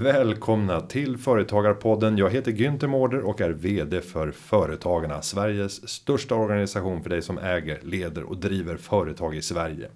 [0.00, 2.18] Välkomna till Företagarpodden.
[2.18, 5.22] Jag heter Günther Mårder och är VD för Företagarna.
[5.22, 9.88] Sveriges största organisation för dig som äger, leder och driver företag i Sverige.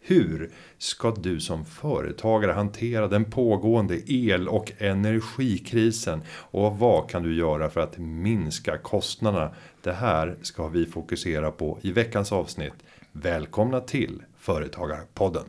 [0.00, 6.22] Hur ska du som företagare hantera den pågående el och energikrisen?
[6.30, 9.54] Och vad kan du göra för att minska kostnaderna?
[9.82, 12.74] Det här ska vi fokusera på i veckans avsnitt.
[13.12, 15.44] Välkomna till Företagarpodden.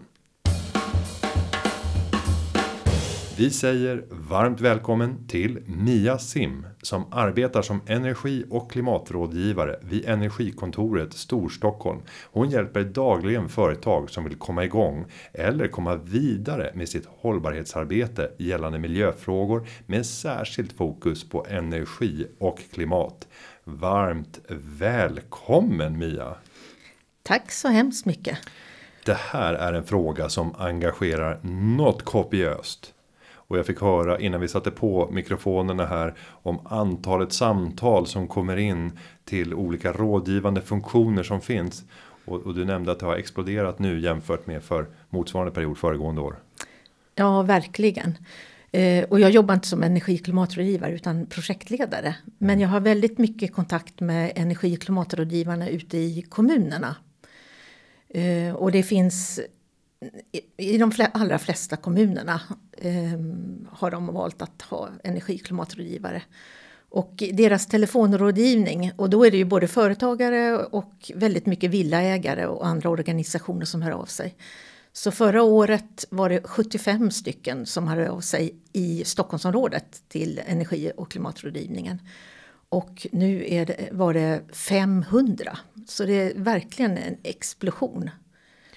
[3.37, 11.13] Vi säger varmt välkommen till Mia Sim som arbetar som energi och klimatrådgivare vid Energikontoret
[11.13, 12.01] Storstockholm.
[12.31, 18.79] Hon hjälper dagligen företag som vill komma igång eller komma vidare med sitt hållbarhetsarbete gällande
[18.79, 23.27] miljöfrågor med särskilt fokus på energi och klimat.
[23.63, 24.39] Varmt
[24.79, 26.35] välkommen Mia!
[27.23, 28.37] Tack så hemskt mycket!
[29.05, 32.93] Det här är en fråga som engagerar något kopiöst.
[33.47, 38.57] Och jag fick höra innan vi satte på mikrofonerna här om antalet samtal som kommer
[38.57, 41.83] in till olika rådgivande funktioner som finns.
[42.25, 46.21] Och, och du nämnde att det har exploderat nu jämfört med för motsvarande period föregående
[46.21, 46.35] år.
[47.15, 48.17] Ja, verkligen.
[48.71, 52.15] Eh, och jag jobbar inte som energi klimatrådgivare utan projektledare.
[52.37, 56.95] Men jag har väldigt mycket kontakt med energi klimatrådgivarna ute i kommunerna.
[58.09, 59.39] Eh, och det finns
[60.57, 62.41] i de allra flesta kommunerna
[62.77, 63.19] eh,
[63.69, 66.21] har de valt att ha energi klimatrådgivare.
[66.89, 72.67] Och deras telefonrådgivning, och då är det ju både företagare och väldigt mycket villaägare och
[72.67, 74.35] andra organisationer som hör av sig.
[74.93, 80.91] Så förra året var det 75 stycken som hörde av sig i Stockholmsområdet till energi
[80.97, 82.01] och klimatrådgivningen.
[82.69, 85.57] Och nu är det, var det 500.
[85.87, 88.09] Så det är verkligen en explosion.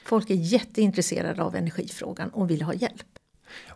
[0.04, 3.19] Folk är jätteintresserade av energifrågan och vill ha hjälp.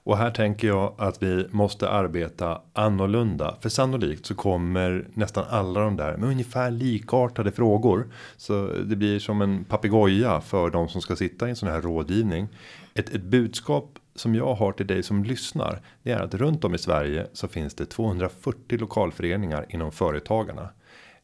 [0.04, 3.56] Och här tänker jag att vi måste arbeta annorlunda.
[3.60, 8.06] För sannolikt så kommer nästan alla de där med ungefär likartade frågor.
[8.36, 11.80] Så det blir som en papegoja för de som ska sitta i en sån här
[11.80, 12.48] rådgivning.
[12.94, 15.80] Ett, ett budskap som jag har till dig som lyssnar.
[16.02, 20.68] Det är att runt om i Sverige så finns det 240 lokalföreningar inom företagarna.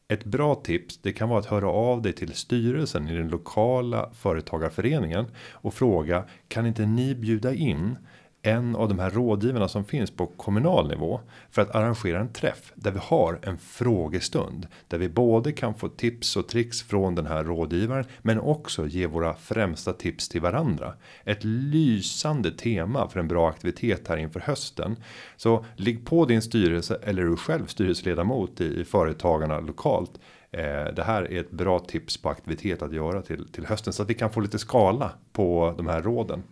[0.07, 4.09] Ett bra tips det kan vara att höra av dig till styrelsen i den lokala
[4.13, 7.95] företagarföreningen och fråga kan inte ni bjuda in
[8.43, 11.19] en av de här rådgivarna som finns på kommunal nivå
[11.49, 15.87] för att arrangera en träff där vi har en frågestund där vi både kan få
[15.89, 20.93] tips och tricks från den här rådgivaren men också ge våra främsta tips till varandra.
[21.23, 24.95] Ett lysande tema för en bra aktivitet här inför hösten.
[25.37, 30.19] Så ligg på din styrelse eller du själv styrelseledamot i, i företagarna lokalt
[30.51, 34.03] Eh, det här är ett bra tips på aktivitet att göra till, till hösten så
[34.03, 36.43] att vi kan få lite skala på de här råden.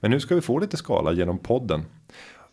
[0.00, 1.84] Men nu ska vi få lite skala genom podden.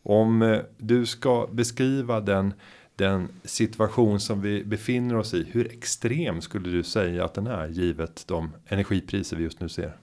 [0.04, 2.54] Om eh, du ska beskriva den
[3.00, 5.48] den situation som vi befinner oss i.
[5.52, 9.98] Hur extrem skulle du säga att den är givet de energipriser vi just nu ser?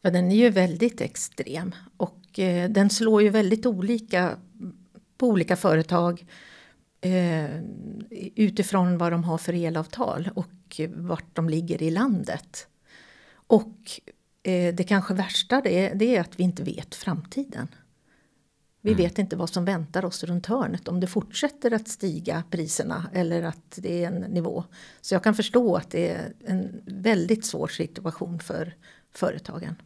[0.00, 4.36] Ja, den är ju väldigt extrem och eh, den slår ju väldigt olika
[5.18, 6.26] på olika företag
[7.04, 7.60] eh,
[8.34, 12.66] utifrån vad de har för elavtal och vart de ligger i landet.
[13.46, 14.00] Och
[14.42, 17.68] eh, det kanske värsta det är, det är att vi inte vet framtiden.
[18.80, 19.02] Vi mm.
[19.02, 23.42] vet inte vad som väntar oss runt hörnet, om det fortsätter att stiga priserna eller
[23.42, 24.64] att det är en nivå.
[25.00, 28.74] Så jag kan förstå att det är en väldigt svår situation för
[29.12, 29.76] företagen.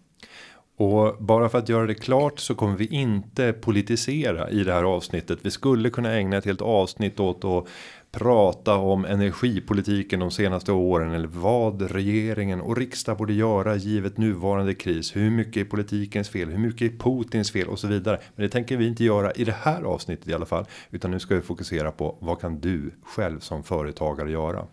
[0.80, 4.84] Och bara för att göra det klart så kommer vi inte politisera i det här
[4.84, 5.38] avsnittet.
[5.42, 7.66] Vi skulle kunna ägna ett helt avsnitt åt att
[8.10, 14.74] prata om energipolitiken de senaste åren eller vad regeringen och riksdag borde göra givet nuvarande
[14.74, 15.16] kris.
[15.16, 16.48] Hur mycket är politikens fel?
[16.48, 18.20] Hur mycket är Putins fel och så vidare.
[18.34, 21.18] Men det tänker vi inte göra i det här avsnittet i alla fall, utan nu
[21.18, 24.66] ska vi fokusera på vad kan du själv som företagare göra?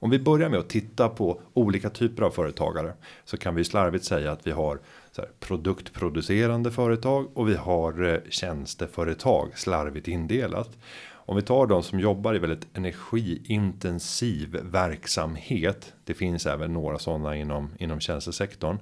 [0.00, 2.92] Om vi börjar med att titta på olika typer av företagare
[3.24, 4.78] så kan vi slarvigt säga att vi har
[5.18, 10.78] här, produktproducerande företag och vi har eh, tjänsteföretag slarvigt indelat.
[11.10, 15.94] Om vi tar de som jobbar i väldigt energiintensiv verksamhet.
[16.04, 18.78] Det finns även några sådana inom inom tjänstesektorn.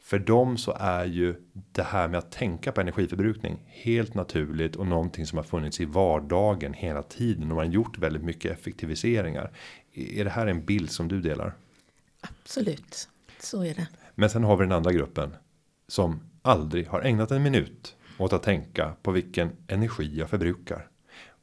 [0.00, 1.34] För dem så är ju
[1.72, 5.84] det här med att tänka på energiförbrukning helt naturligt och någonting som har funnits i
[5.84, 9.50] vardagen hela tiden och man gjort väldigt mycket effektiviseringar.
[9.92, 11.54] Är det här en bild som du delar?
[12.20, 13.08] Absolut,
[13.40, 13.88] så är det.
[14.14, 15.34] Men sen har vi den andra gruppen
[15.88, 20.88] som aldrig har ägnat en minut åt att tänka på vilken energi jag förbrukar.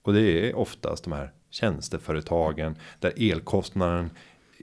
[0.01, 4.09] Och det är oftast de här tjänsteföretagen där elkostnaden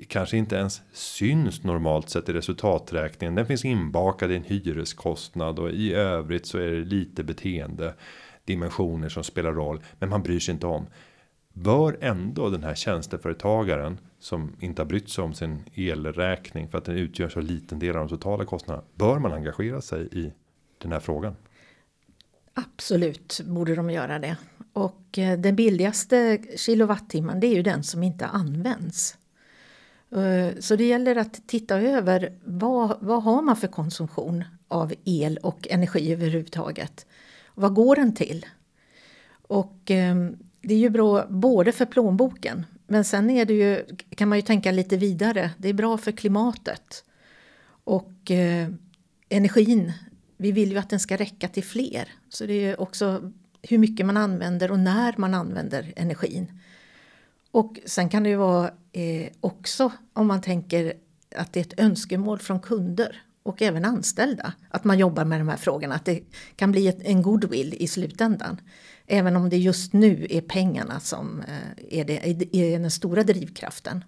[0.08, 3.34] kanske inte ens syns normalt sett i resultaträkningen.
[3.34, 7.94] Den finns inbakad i en hyreskostnad och i övrigt så är det lite beteende
[8.44, 10.86] dimensioner som spelar roll, men man bryr sig inte om.
[11.52, 16.84] Bör ändå den här tjänsteföretagaren som inte har brytt sig om sin elräkning för att
[16.84, 18.86] den utgör så liten del av de totala kostnaderna.
[18.94, 20.32] Bör man engagera sig i
[20.78, 21.36] den här frågan?
[22.54, 24.36] Absolut borde de göra det.
[24.72, 29.18] Och eh, den billigaste kilowattimman det är ju den som inte används.
[30.10, 35.36] Eh, så det gäller att titta över vad, vad har man för konsumtion av el
[35.36, 37.06] och energi överhuvudtaget.
[37.54, 38.46] Vad går den till?
[39.30, 44.28] Och ehm, det är ju bra både för plånboken men sen är det ju, kan
[44.28, 45.50] man ju tänka lite vidare.
[45.58, 47.04] Det är bra för klimatet.
[47.84, 48.68] Och eh,
[49.28, 49.92] energin,
[50.36, 52.08] vi vill ju att den ska räcka till fler.
[52.28, 53.32] Så det är också
[53.62, 56.60] hur mycket man använder och när man använder energin.
[57.50, 60.92] Och sen kan det ju vara eh, också om man tänker
[61.36, 65.48] att det är ett önskemål från kunder och även anställda att man jobbar med de
[65.48, 65.94] här frågorna.
[65.94, 66.20] Att det
[66.56, 68.60] kan bli ett, en goodwill i slutändan.
[69.12, 74.04] Även om det just nu är pengarna som eh, är, det, är den stora drivkraften.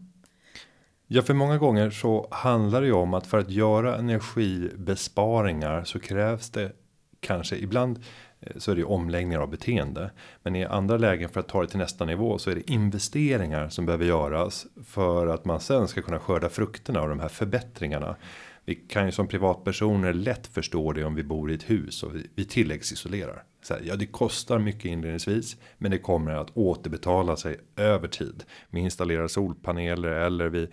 [1.07, 6.01] Ja, för många gånger så handlar det ju om att för att göra energibesparingar så
[6.01, 6.73] krävs det
[7.21, 7.99] kanske ibland
[8.41, 10.11] eh, så är det omläggningar av beteende.
[10.43, 13.69] Men i andra lägen för att ta det till nästa nivå så är det investeringar
[13.69, 18.17] som behöver göras för att man sen ska kunna skörda frukterna av de här förbättringarna.
[18.65, 22.17] Vi kan ju som privatpersoner lätt förstå det om vi bor i ett hus och
[22.17, 23.45] vi, vi tilläggsisolerar.
[23.63, 28.45] Så här, ja, det kostar mycket inledningsvis, men det kommer att återbetala sig över tid.
[28.71, 30.69] Vi installerar solpaneler eller vi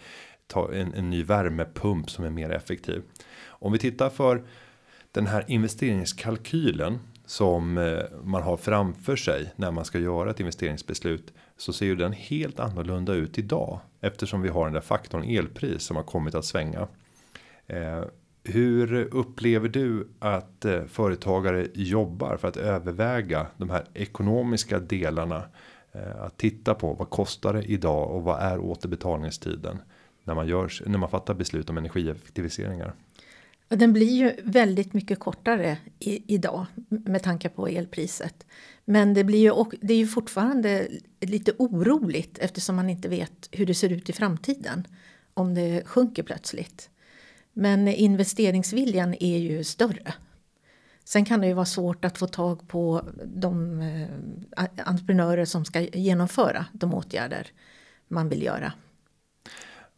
[0.48, 3.02] tar en, en ny värmepump som är mer effektiv.
[3.46, 4.44] Om vi tittar för
[5.12, 11.34] den här investeringskalkylen som eh, man har framför sig när man ska göra ett investeringsbeslut
[11.58, 15.84] så ser ju den helt annorlunda ut idag eftersom vi har den där faktorn elpris
[15.84, 16.88] som har kommit att svänga.
[17.70, 18.04] Eh,
[18.44, 25.44] hur upplever du att eh, företagare jobbar för att överväga de här ekonomiska delarna?
[25.92, 29.78] Eh, att titta på vad kostar det idag och vad är återbetalningstiden
[30.24, 32.96] när man görs när man fattar beslut om energieffektiviseringar?
[33.68, 38.46] Den blir ju väldigt mycket kortare i, idag med tanke på elpriset.
[38.86, 40.88] Men det blir ju och det är ju fortfarande
[41.20, 44.88] lite oroligt eftersom man inte vet hur det ser ut i framtiden
[45.34, 46.90] om det sjunker plötsligt.
[47.60, 50.14] Men investeringsviljan är ju större.
[51.04, 54.08] Sen kan det ju vara svårt att få tag på de eh,
[54.86, 57.48] entreprenörer som ska genomföra de åtgärder
[58.08, 58.74] man vill göra.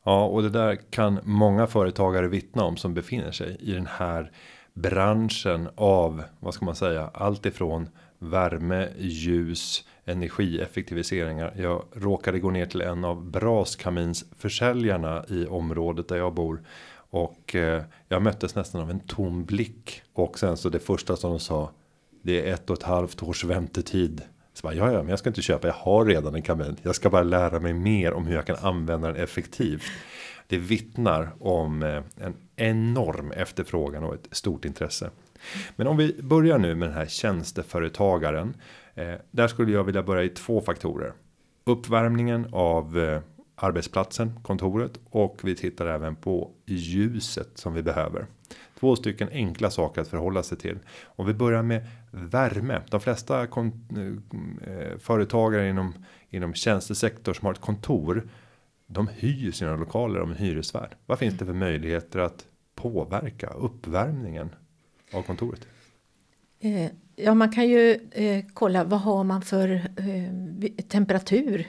[0.04, 4.32] Ja, och det där kan många företagare vittna om som befinner sig i den här
[4.74, 11.54] branschen av vad ska man säga allt ifrån värme, ljus, energieffektiviseringar.
[11.58, 16.62] Jag råkade gå ner till en av braskaminsförsäljarna i området där jag bor
[17.12, 20.02] och eh, jag möttes nästan av en tom blick.
[20.14, 21.72] Och sen så det första som de sa.
[22.24, 24.22] Det är ett och ett halvt års väntetid.
[24.54, 25.68] Så bara, ja, ja, men jag ska inte köpa.
[25.68, 26.78] Jag har redan en kamin.
[26.82, 29.84] Jag ska bara lära mig mer om hur jag kan använda den effektivt.
[30.48, 35.10] Det vittnar om eh, en enorm efterfrågan och ett stort intresse.
[35.76, 38.54] Men om vi börjar nu med den här tjänsteföretagaren.
[38.96, 41.14] Eh, där skulle jag vilja börja i två faktorer.
[41.64, 43.22] Uppvärmningen av eh,
[43.64, 48.26] arbetsplatsen, kontoret och vi tittar även på ljuset som vi behöver.
[48.80, 50.80] Två stycken enkla saker att förhålla sig till.
[51.04, 52.82] Om vi börjar med värme.
[52.90, 53.48] De flesta eh,
[55.00, 55.94] företagare inom
[56.32, 58.30] inom tjänstesektor som har ett kontor.
[58.88, 60.96] De hyr sina lokaler om en hyresvärd.
[61.06, 64.50] Vad finns det för möjligheter att påverka uppvärmningen
[65.14, 65.68] av kontoret?
[66.60, 71.68] Eh, ja, man kan ju eh, kolla vad har man för eh, temperatur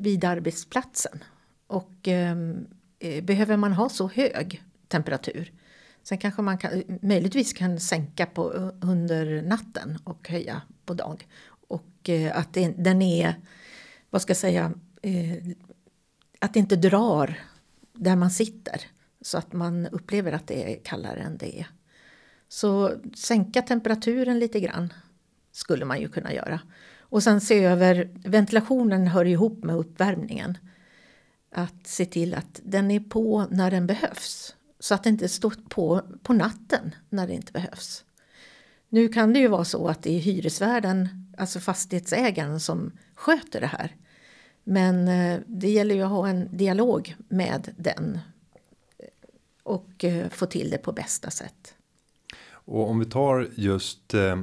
[0.00, 1.24] vid arbetsplatsen.
[1.66, 2.66] Och ehm,
[2.98, 5.52] eh, behöver man ha så hög temperatur
[6.02, 11.28] Sen kanske man kan, möjligtvis kan sänka på, eh, under natten och höja på dag.
[11.68, 13.34] Och eh, att det, den är,
[14.10, 15.36] vad ska jag säga, eh,
[16.38, 17.38] att det inte drar
[17.92, 18.80] där man sitter.
[19.20, 21.66] Så att man upplever att det är kallare än det är.
[22.48, 24.92] Så sänka temperaturen lite grann
[25.52, 26.60] skulle man ju kunna göra.
[27.10, 30.58] Och sen se över, ventilationen hör ihop med uppvärmningen.
[31.52, 34.54] Att se till att den är på när den behövs.
[34.78, 38.04] Så att det inte står på på natten när det inte behövs.
[38.88, 43.66] Nu kan det ju vara så att det är hyresvärden, alltså fastighetsägaren som sköter det
[43.66, 43.96] här.
[44.64, 48.18] Men eh, det gäller ju att ha en dialog med den
[49.62, 51.74] och eh, få till det på bästa sätt.
[52.50, 54.40] Och om vi tar just eh,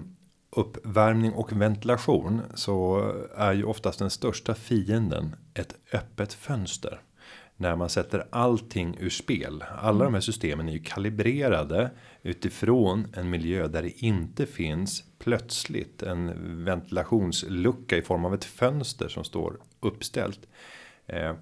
[0.58, 7.02] uppvärmning och ventilation så är ju oftast den största fienden ett öppet fönster.
[7.60, 9.64] när man sätter allting ur spel.
[9.78, 16.04] Alla de här systemen är ju kalibrerade utifrån en miljö där det inte finns plötsligt
[16.04, 16.34] en
[16.66, 20.48] ventilationslucka i form av ett fönster som står uppställt.
[21.06, 21.34] Eh,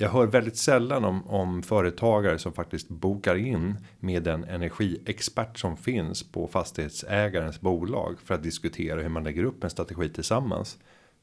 [0.00, 5.76] jag hör väldigt sällan om, om företagare som faktiskt bokar in med den energiexpert som
[5.76, 10.78] finns på fastighetsägarens bolag för att diskutera hur man lägger upp en strategi tillsammans.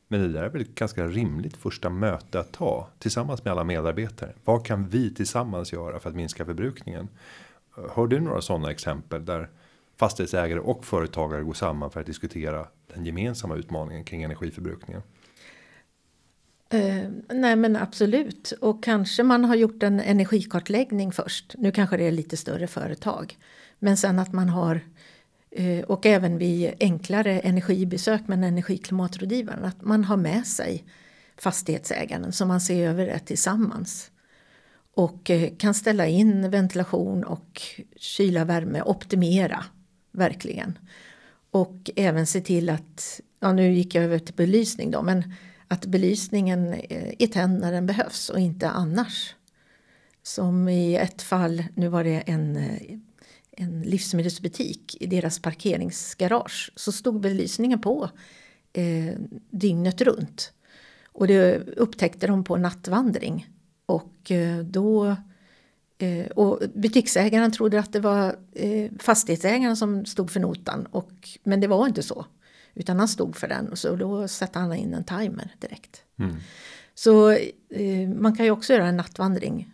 [0.07, 3.63] Men det där är väl ett ganska rimligt första möte att ta tillsammans med alla
[3.63, 4.33] medarbetare.
[4.43, 7.07] Vad kan vi tillsammans göra för att minska förbrukningen?
[7.89, 9.49] Har du några sådana exempel där
[9.97, 15.01] fastighetsägare och företagare går samman för att diskutera den gemensamma utmaningen kring energiförbrukningen?
[16.69, 21.55] Eh, nej men absolut och kanske man har gjort en energikartläggning först.
[21.57, 23.37] Nu kanske det är lite större företag.
[23.79, 24.81] Men sen att man har
[25.51, 30.83] eh, och även vid enklare energibesök med en energiklimatrådgivare att man har med sig
[31.37, 34.11] fastighetsägaren så man ser över det tillsammans.
[34.93, 37.61] Och eh, kan ställa in ventilation och
[37.95, 39.65] kyla, värme, optimera
[40.11, 40.79] verkligen.
[41.51, 45.33] Och även se till att, ja nu gick jag över till belysning då, men
[45.67, 49.35] att belysningen eh, är tänd när den behövs och inte annars.
[50.23, 52.97] Som i ett fall, nu var det en, eh,
[53.51, 58.09] en livsmedelsbutik i deras parkeringsgarage så stod belysningen på
[58.73, 59.13] eh,
[59.49, 60.53] dygnet runt.
[61.05, 63.47] Och det upptäckte de på nattvandring.
[63.85, 65.15] Och eh, då
[65.97, 70.85] eh, och butiksägaren trodde att det var eh, fastighetsägaren som stod för notan.
[70.85, 72.25] Och, men det var inte så.
[72.75, 76.01] Utan han stod för den och så då satte han in en timer direkt.
[76.19, 76.35] Mm.
[76.95, 77.31] Så
[77.69, 79.71] eh, man kan ju också göra en nattvandring.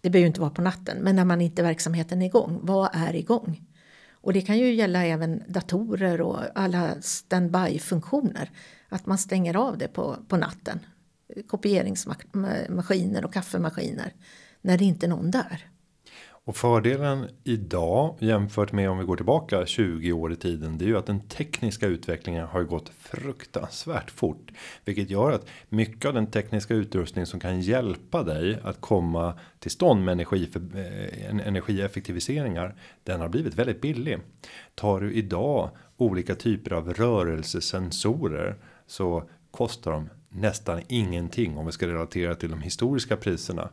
[0.00, 2.60] Det behöver ju inte vara på natten, men när man inte verksamheten är igång.
[2.62, 3.68] Vad är igång?
[4.12, 8.50] Och det kan ju gälla även datorer och alla standby-funktioner.
[8.88, 10.78] Att man stänger av det på, på natten.
[11.48, 14.14] Kopieringsmaskiner och kaffemaskiner.
[14.60, 15.71] När det inte är någon där.
[16.44, 20.78] Och fördelen idag jämfört med om vi går tillbaka 20 år i tiden.
[20.78, 24.52] Det är ju att den tekniska utvecklingen har gått fruktansvärt fort.
[24.84, 29.70] Vilket gör att mycket av den tekniska utrustning som kan hjälpa dig att komma till
[29.70, 32.74] stånd med energi för, eh, energieffektiviseringar.
[33.04, 34.18] Den har blivit väldigt billig.
[34.74, 38.56] Tar du idag olika typer av rörelsesensorer
[38.86, 43.70] så kostar de nästan ingenting om vi ska relatera till de historiska priserna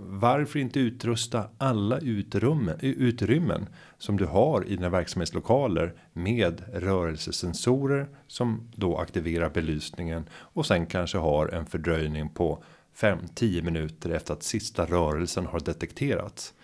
[0.00, 8.70] varför inte utrusta alla utrymmen, utrymmen som du har i dina verksamhetslokaler med rörelsesensorer som
[8.74, 12.62] då aktiverar belysningen och sen kanske har en fördröjning på
[12.96, 16.54] 5-10 minuter efter att sista rörelsen har detekterats.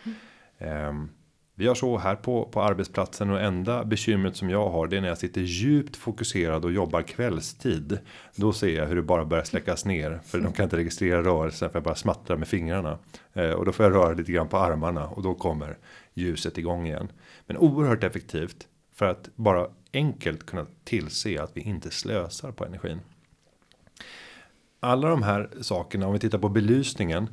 [0.59, 0.89] Mm.
[0.89, 1.11] Um,
[1.57, 5.01] vi har så här på, på arbetsplatsen och enda bekymret som jag har det är
[5.01, 7.99] när jag sitter djupt fokuserad och jobbar kvällstid.
[8.37, 11.71] Då ser jag hur det bara börjar släckas ner för de kan inte registrera rörelsen
[11.71, 12.99] för jag bara smattrar med fingrarna.
[13.33, 15.79] Eh, och då får jag röra lite grann på armarna och då kommer
[16.15, 17.09] ljuset igång igen.
[17.47, 23.01] Men oerhört effektivt för att bara enkelt kunna tillse att vi inte slösar på energin.
[24.81, 27.29] Alla de här sakerna om vi tittar på belysningen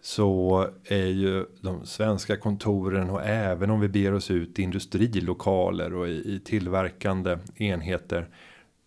[0.00, 5.94] så är ju de svenska kontoren och även om vi ber oss ut i industrilokaler
[5.94, 8.28] och i, i tillverkande enheter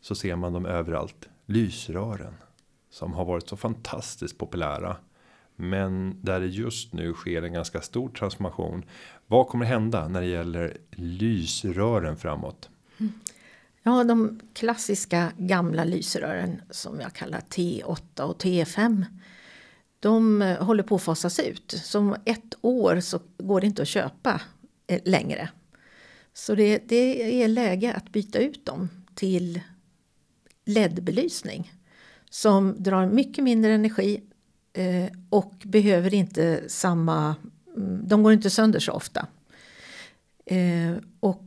[0.02, 1.30] så ser man dem överallt.
[1.46, 2.34] Lysrören
[2.90, 4.98] som har varit så fantastiskt populära.
[5.56, 8.86] Men där det just nu sker en ganska stor transformation.
[9.28, 12.70] Vad kommer hända när det gäller lysrören framåt?
[13.00, 13.14] Mm.
[13.84, 19.06] Ja, de klassiska gamla lysrören som jag kallar T8 och T5
[20.02, 21.72] de eh, håller på att fasas ut.
[21.84, 24.42] Som ett år så går det inte att köpa
[24.88, 25.50] eh, längre.
[26.34, 29.62] Så det, det är läge att byta ut dem till
[30.66, 31.74] LED-belysning.
[32.30, 34.24] Som drar mycket mindre energi
[34.74, 37.36] eh, och behöver inte samma...
[37.78, 39.28] Mm, de går inte sönder så ofta.
[40.46, 41.46] Eh, och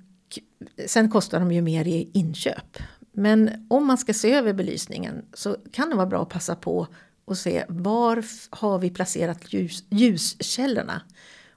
[0.86, 2.78] sen kostar de ju mer i inköp.
[3.12, 6.86] Men om man ska se över belysningen så kan det vara bra att passa på
[7.24, 11.02] och se var har vi placerat ljus, ljuskällorna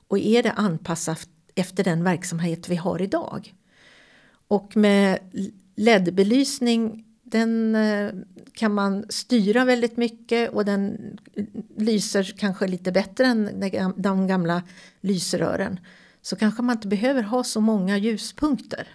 [0.07, 3.53] och är det anpassat efter den verksamhet vi har idag.
[4.47, 5.19] Och med
[5.75, 8.11] LED-belysning den eh,
[8.53, 10.97] kan man styra väldigt mycket och den
[11.77, 13.63] lyser kanske lite bättre än
[13.95, 14.63] de gamla
[15.01, 15.79] lysrören.
[16.21, 18.87] Så kanske man inte behöver ha så många ljuspunkter.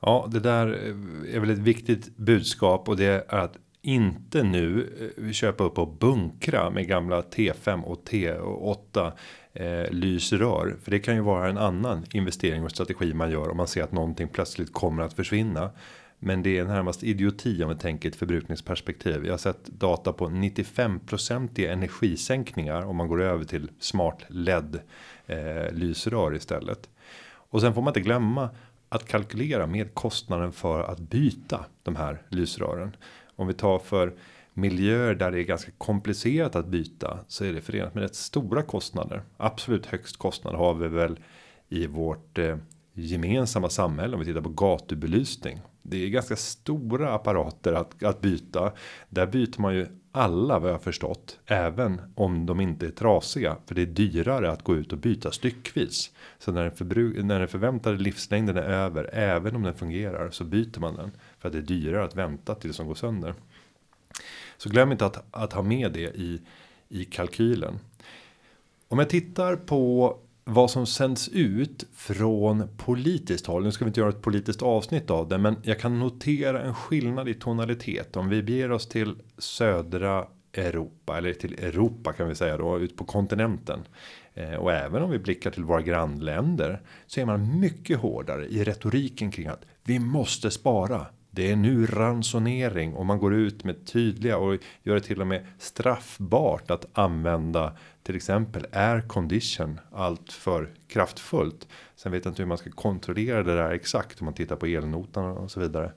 [0.00, 4.92] Ja, det där eh, är väl ett viktigt budskap och det är att inte nu
[5.18, 9.12] eh, köpa upp och bunkra med gamla T5 och T8
[9.52, 10.76] eh, lysrör.
[10.82, 13.82] För det kan ju vara en annan investering och strategi man gör om man ser
[13.82, 15.70] att någonting plötsligt kommer att försvinna.
[16.18, 19.24] Men det är närmast idioti om vi tänker ett förbrukningsperspektiv.
[19.24, 24.80] Jag har sett data på 95% i energisänkningar om man går över till smart LED
[25.26, 26.88] eh, lysrör istället.
[27.24, 28.50] Och sen får man inte glömma
[28.88, 32.96] att kalkylera med kostnaden för att byta de här lysrören.
[33.42, 34.12] Om vi tar för
[34.54, 38.62] miljöer där det är ganska komplicerat att byta så är det förenat med rätt stora
[38.62, 39.22] kostnader.
[39.36, 41.20] Absolut högst kostnad har vi väl
[41.68, 42.56] i vårt eh,
[42.92, 45.60] gemensamma samhälle om vi tittar på gatubelysning.
[45.82, 48.72] Det är ganska stora apparater att, att byta.
[49.08, 51.38] Där byter man ju alla vad jag förstått.
[51.46, 53.56] Även om de inte är trasiga.
[53.66, 56.10] För det är dyrare att gå ut och byta styckvis.
[56.38, 59.10] Så när den, när den förväntade livslängden är över.
[59.12, 61.10] Även om den fungerar så byter man den.
[61.42, 63.34] För att det är dyrare att vänta tills de går sönder.
[64.56, 66.40] Så glöm inte att, att ha med det i,
[66.88, 67.78] i kalkylen.
[68.88, 73.64] Om jag tittar på vad som sänds ut från politiskt håll.
[73.64, 76.74] Nu ska vi inte göra ett politiskt avsnitt av det, men jag kan notera en
[76.74, 82.34] skillnad i tonalitet om vi beger oss till södra Europa eller till Europa kan vi
[82.34, 83.80] säga då ut på kontinenten.
[84.34, 88.64] Eh, och även om vi blickar till våra grannländer så är man mycket hårdare i
[88.64, 91.06] retoriken kring att vi måste spara.
[91.34, 95.26] Det är nu ransonering och man går ut med tydliga och gör det till och
[95.26, 101.68] med straffbart att använda till exempel air condition allt för kraftfullt.
[101.96, 104.66] Sen vet jag inte hur man ska kontrollera det där exakt om man tittar på
[104.66, 105.92] elnotan och så vidare.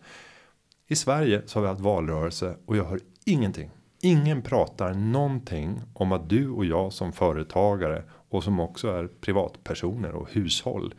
[0.88, 3.70] I Sverige så har vi haft valrörelse och jag hör ingenting.
[4.02, 10.12] Ingen pratar någonting om att du och jag som företagare och som också är privatpersoner
[10.12, 10.94] och hushåll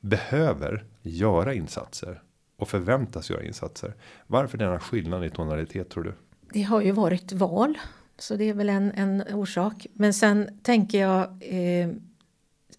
[0.00, 2.22] behöver göra insatser
[2.58, 3.94] och förväntas göra insatser.
[4.26, 6.14] Varför denna skillnad i tonalitet tror du?
[6.52, 7.78] Det har ju varit val
[8.18, 9.86] så det är väl en, en orsak.
[9.92, 11.88] Men sen tänker jag eh,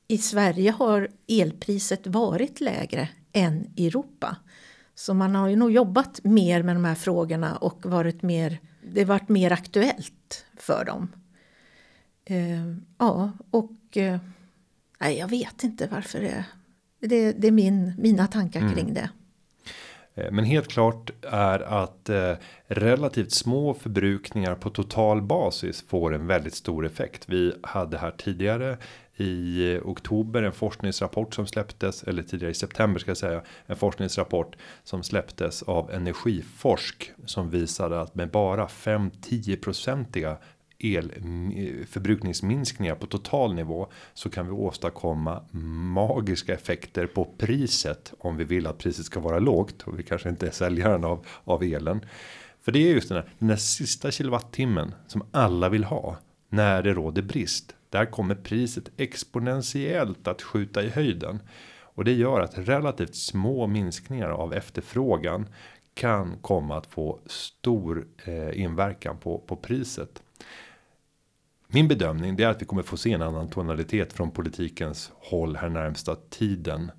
[0.08, 4.38] i Sverige har elpriset varit lägre än i Europa.
[4.96, 8.60] Så man har ju nog jobbat mer med de här frågorna och varit mer,
[8.94, 11.08] det varit mer aktuellt för dem.
[12.26, 14.20] Eh, ja, och eh,
[15.00, 16.46] nej, jag vet inte varför det,
[17.00, 18.74] det, det är min, mina tankar mm.
[18.74, 19.10] kring det.
[20.16, 22.34] Eh, men helt klart är att eh,
[22.68, 27.24] relativt små förbrukningar på total basis får en väldigt stor effekt.
[27.28, 28.78] Vi hade här tidigare
[29.18, 34.56] i oktober en forskningsrapport som släpptes eller tidigare i september ska jag säga en forskningsrapport
[34.84, 40.38] som släpptes av Energiforsk som visade att med bara 5 10 procentiga
[40.80, 45.44] elförbrukningsminskningar eh, på total nivå så kan vi åstadkomma
[45.94, 50.30] magiska effekter på priset om vi vill att priset ska vara lågt och vi kanske
[50.30, 52.02] inte är säljaren av av elen.
[52.62, 56.18] För det är just den här, den här sista kilowattimmen som alla vill ha
[56.50, 57.76] när det råder brist.
[57.90, 61.40] Där kommer priset exponentiellt att skjuta i höjden
[61.82, 65.48] och det gör att relativt små minskningar av efterfrågan
[65.94, 70.24] kan komma att få stor eh, inverkan på på priset.
[71.72, 75.70] Min bedömning är att vi kommer få se en annan tonalitet från politikens håll här
[75.70, 76.92] närmsta tiden.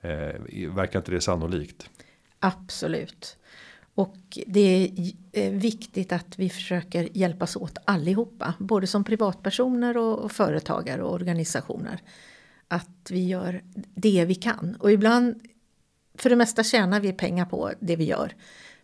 [0.00, 1.90] Eh, verkar inte det sannolikt?
[2.38, 3.36] Absolut.
[3.94, 10.18] Och det är eh, viktigt att vi försöker hjälpas åt allihopa, både som privatpersoner och,
[10.18, 12.00] och företagare och organisationer.
[12.68, 13.62] Att vi gör
[13.94, 14.76] det vi kan.
[14.80, 15.40] Och ibland,
[16.14, 18.34] för det mesta tjänar vi pengar på det vi gör.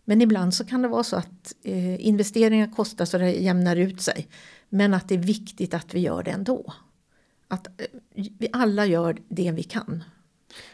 [0.05, 4.01] Men ibland så kan det vara så att eh, investeringar kostar så det jämnar ut
[4.01, 4.27] sig.
[4.69, 6.73] Men att det är viktigt att vi gör det ändå.
[7.47, 10.03] Att eh, vi alla gör det vi kan.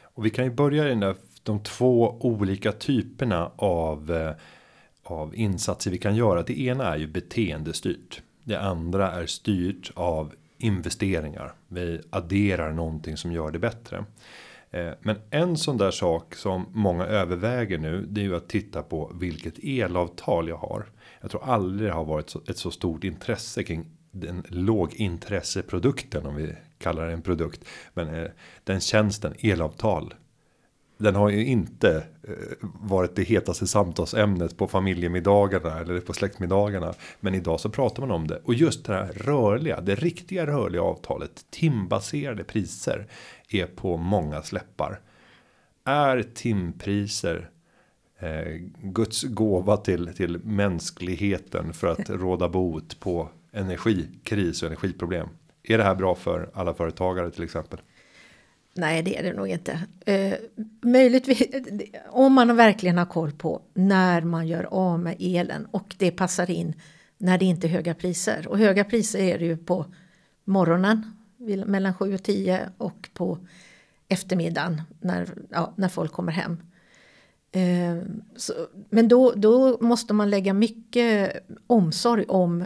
[0.01, 4.36] Och vi kan ju börja i den där, de två olika typerna av eh,
[5.04, 6.43] av insatser vi kan göra.
[6.43, 8.21] Det ena är ju beteendestyrt.
[8.43, 11.54] Det andra är styrt av investeringar.
[11.67, 14.06] Vi adderar någonting som gör det bättre.
[14.72, 18.06] Eh, men en sån där sak som många överväger nu.
[18.10, 20.86] Det är ju att titta på vilket elavtal jag har.
[21.22, 26.56] Jag tror aldrig det har varit ett så stort intresse kring den lågintresseprodukten om vi
[26.78, 27.66] kallar det en produkt.
[27.94, 28.30] Men eh,
[28.64, 30.14] den tjänsten elavtal.
[30.98, 31.96] Den har ju inte
[32.28, 36.94] eh, varit det hetaste samtalsämnet på familjemiddagarna eller på släktmiddagarna.
[37.20, 40.82] Men idag så pratar man om det och just det här rörliga, det riktiga rörliga
[40.82, 43.08] avtalet, timbaserade priser
[43.54, 45.00] är på många släppar.
[45.86, 47.50] Är timpriser
[48.20, 55.28] eh, Guds gåva till till mänskligheten för att råda bot på energikris och energiproblem.
[55.64, 57.80] Är det här bra för alla företagare till exempel?
[58.74, 59.80] Nej, det är det nog inte.
[60.06, 60.34] Eh,
[60.82, 61.42] möjligtvis
[62.10, 66.52] om man verkligen har koll på när man gör av med elen och det passar
[66.52, 66.74] in
[67.18, 68.48] när det inte är höga priser.
[68.48, 69.86] Och höga priser är det ju på
[70.46, 71.21] morgonen
[71.65, 73.38] mellan 7 och 10 och på
[74.08, 76.58] eftermiddagen när, ja, när folk kommer hem.
[77.51, 78.04] Eh,
[78.36, 78.54] så,
[78.89, 82.65] men då, då måste man lägga mycket omsorg om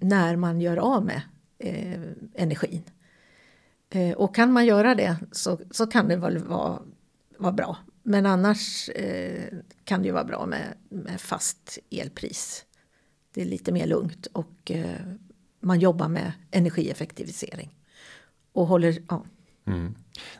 [0.00, 1.22] när man gör av med
[1.58, 2.00] eh,
[2.34, 2.82] energin.
[3.90, 6.82] Eh, och kan man göra det så, så kan det väl vara,
[7.38, 7.76] vara bra.
[8.02, 12.64] Men annars eh, kan det ju vara bra med, med fast elpris.
[13.34, 15.00] Det är lite mer lugnt och eh,
[15.60, 17.79] man jobbar med energieffektivisering.
[18.60, 19.24] Och håller, ja.
[19.66, 19.94] Mm.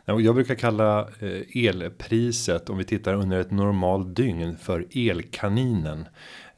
[0.05, 6.05] Jag brukar kalla eh, elpriset om vi tittar under ett normalt dygn för elkaninen.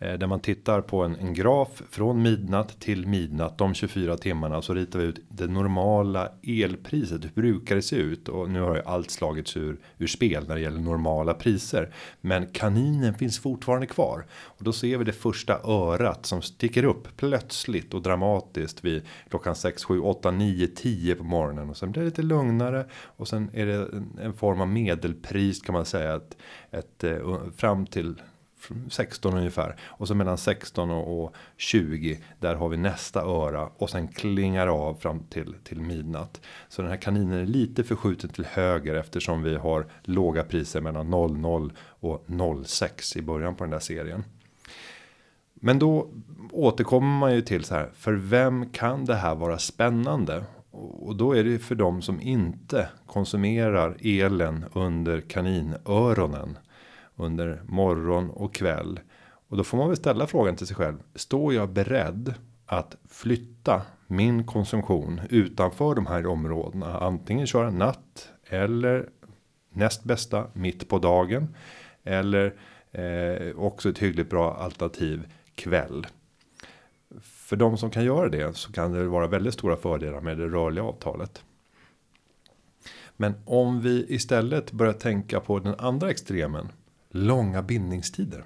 [0.04, 4.62] Eh, där man tittar på en, en graf från midnatt till midnatt de 24 timmarna
[4.62, 7.26] så ritar vi ut det normala elpriset.
[7.26, 8.30] Hur brukar det se ut?
[8.30, 12.48] Och nu har ju allt slagits ur ur spel när det gäller normala priser, men
[12.48, 14.26] kaninen finns fortfarande kvar.
[14.44, 19.56] Och då ser vi det första örat som sticker upp plötsligt och dramatiskt vid klockan
[19.56, 21.70] 6, 7, 8, 9, 10 på morgonen.
[21.70, 22.86] Och sen blir det lite lugnare.
[22.92, 26.14] Och sen är det en, en form av medelpris kan man säga.
[26.14, 26.38] Att
[26.72, 28.16] ett, ett eh, fram till
[28.90, 34.08] 16 ungefär och så mellan 16 och 20 där har vi nästa öra och sen
[34.08, 36.42] klingar av fram till till midnatt.
[36.68, 41.10] Så den här kaninen är lite förskjuten till höger eftersom vi har låga priser mellan
[41.10, 42.26] 00 och
[42.66, 44.24] 06 i början på den där serien.
[45.54, 46.10] Men då
[46.52, 50.44] återkommer man ju till så här för vem kan det här vara spännande?
[50.72, 56.58] Och då är det för dem som inte konsumerar elen under kaninöronen
[57.16, 59.00] under morgon och kväll.
[59.48, 60.98] Och då får man väl ställa frågan till sig själv.
[61.16, 62.34] Står jag beredd
[62.66, 67.00] att flytta min konsumtion utanför de här områdena?
[67.00, 69.10] Antingen köra natt eller
[69.70, 71.56] näst bästa mitt på dagen.
[72.04, 72.56] Eller
[72.92, 76.08] eh, också ett hyggligt bra alternativ kväll.
[77.22, 80.48] För de som kan göra det så kan det vara väldigt stora fördelar med det
[80.48, 81.44] rörliga avtalet.
[83.18, 86.68] Men om vi istället börjar tänka på den andra extremen
[87.14, 88.44] långa bindningstider.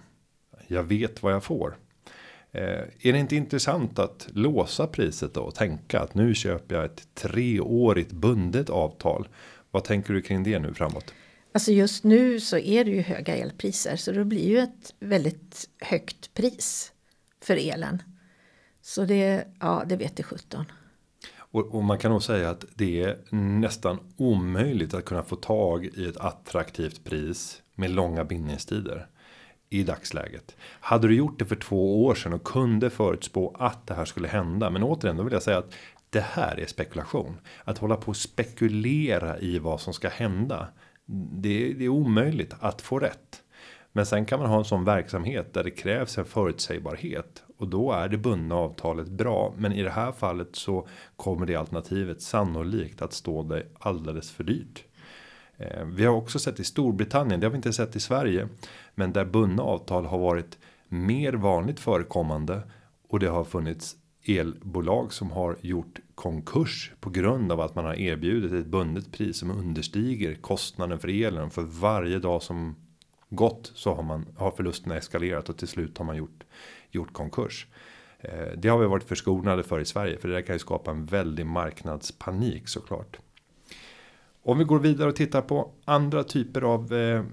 [0.67, 1.77] Jag vet vad jag får.
[2.51, 2.62] Eh,
[3.01, 7.08] är det inte intressant att låsa priset då och tänka att nu köper jag ett
[7.13, 9.27] treårigt bundet avtal?
[9.71, 11.13] Vad tänker du kring det nu framåt?
[11.51, 15.69] Alltså just nu så är det ju höga elpriser så det blir ju ett väldigt
[15.80, 16.91] högt pris
[17.43, 18.03] för elen.
[18.82, 20.65] Så det, ja, det vet det 17.
[21.38, 25.86] Och, och, man kan nog säga att det är nästan omöjligt att kunna få tag
[25.86, 29.07] i ett attraktivt pris med långa bindningstider
[29.69, 30.55] i dagsläget.
[30.59, 34.27] Hade du gjort det för två år sedan och kunde förutspå att det här skulle
[34.27, 34.69] hända.
[34.69, 35.73] Men återigen, då vill jag säga att
[36.09, 37.39] det här är spekulation.
[37.63, 40.67] Att hålla på och spekulera i vad som ska hända.
[41.05, 43.43] Det, det är omöjligt att få rätt.
[43.91, 47.91] Men sen kan man ha en sån verksamhet där det krävs en förutsägbarhet och då
[47.91, 49.53] är det bundna avtalet bra.
[49.57, 54.43] Men i det här fallet så kommer det alternativet sannolikt att stå dig alldeles för
[54.43, 54.83] dyrt.
[55.58, 58.48] Eh, vi har också sett i Storbritannien, det har vi inte sett i Sverige,
[58.96, 62.62] men där bundna avtal har varit mer vanligt förekommande
[63.10, 67.93] och det har funnits elbolag som har gjort konkurs på grund av att man har
[67.93, 72.76] erbjudit ett bundet pris som understiger kostnaden för elen för varje dag som
[73.30, 76.43] gått så har man har förlusterna eskalerat och till slut har man gjort
[76.91, 77.67] gjort konkurs.
[78.20, 80.91] Eh, det har vi varit förskonade för i Sverige för det där kan ju skapa
[80.91, 83.20] en väldig marknadspanik såklart.
[84.47, 87.23] Om vi går vidare och tittar på andra typer av eh, eh,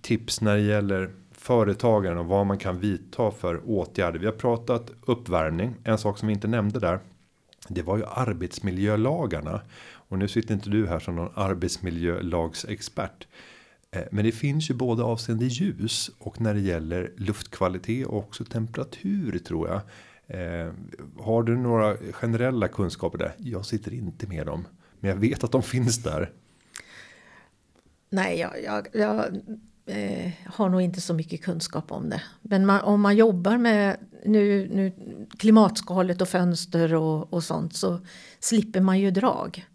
[0.00, 4.18] tips när det gäller företagaren och vad man kan vidta för åtgärder.
[4.18, 5.74] Vi har pratat uppvärmning.
[5.84, 6.98] En sak som vi inte nämnde där.
[7.68, 9.60] Det var ju arbetsmiljölagarna
[9.92, 13.26] och nu sitter inte du här som någon arbetsmiljölagsexpert.
[13.90, 18.44] Eh, men det finns ju både avseende ljus och när det gäller luftkvalitet och också
[18.44, 19.80] temperatur tror jag.
[20.26, 20.72] Eh,
[21.18, 23.32] har du några generella kunskaper där?
[23.38, 24.64] Jag sitter inte med dem.
[25.06, 26.32] Men jag vet att de finns där.
[28.10, 29.24] Nej, jag, jag, jag
[29.86, 32.22] eh, har nog inte så mycket kunskap om det.
[32.42, 34.92] Men man, om man jobbar med nu, nu
[35.38, 38.00] klimatskalet och fönster och, och sånt så
[38.40, 39.66] slipper man ju drag.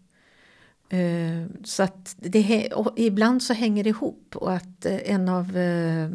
[0.88, 6.08] Eh, så att det, ibland så hänger det ihop och att eh, en av eh,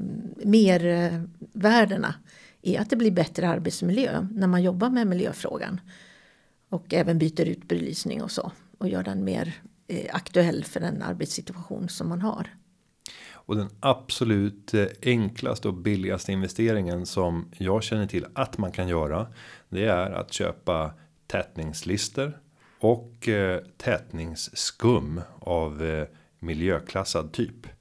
[0.44, 2.16] mervärdena
[2.62, 5.82] är att det blir bättre arbetsmiljö när man jobbar med miljöfrågan.
[6.70, 9.54] Och även byter ut belysning och så och gör den mer
[9.88, 12.48] eh, aktuell för den arbetssituation som man har.
[13.48, 18.88] Och den absolut eh, enklaste och billigaste investeringen som jag känner till att man kan
[18.88, 19.28] göra.
[19.70, 20.94] Det är att köpa
[21.28, 22.38] tätningslister
[22.80, 26.08] och eh, tätningsskum av eh,
[26.40, 27.77] miljöklassad typ.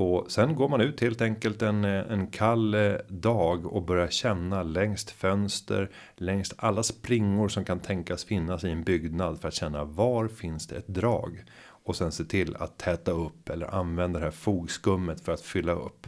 [0.00, 4.08] Och sen går man ut helt enkelt en, eh, en kall eh, dag och börjar
[4.08, 9.54] känna längst fönster, längst alla springor som kan tänkas finnas i en byggnad för att
[9.54, 11.44] känna var finns det ett drag.
[11.60, 15.72] och sen se till att täta upp eller använda det här fogskummet för att fylla
[15.72, 16.06] upp.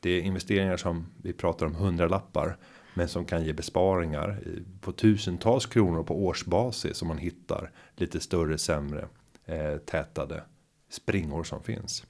[0.00, 2.56] Det är investeringar som vi pratar om hundralappar
[2.94, 4.40] men som kan ge besparingar
[4.80, 9.08] på tusentals kronor på årsbasis om man hittar lite större sämre
[9.46, 10.42] eh, tätade
[10.90, 12.04] springor som finns.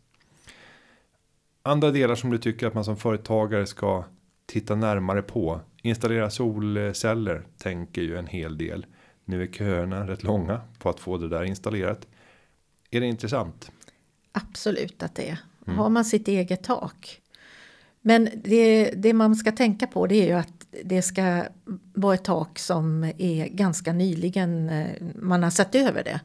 [1.68, 4.04] Andra delar som du tycker att man som företagare ska
[4.46, 5.60] titta närmare på.
[5.82, 8.86] Installera solceller tänker ju en hel del.
[9.24, 12.06] Nu är köerna rätt långa på att få det där installerat.
[12.90, 13.70] Är det intressant?
[14.32, 15.38] Absolut att det är.
[15.66, 15.78] Mm.
[15.78, 17.20] Har man sitt eget tak.
[18.00, 21.44] Men det, det man ska tänka på det är ju att det ska
[21.94, 26.20] vara ett tak som är ganska nyligen eh, man har sett över det.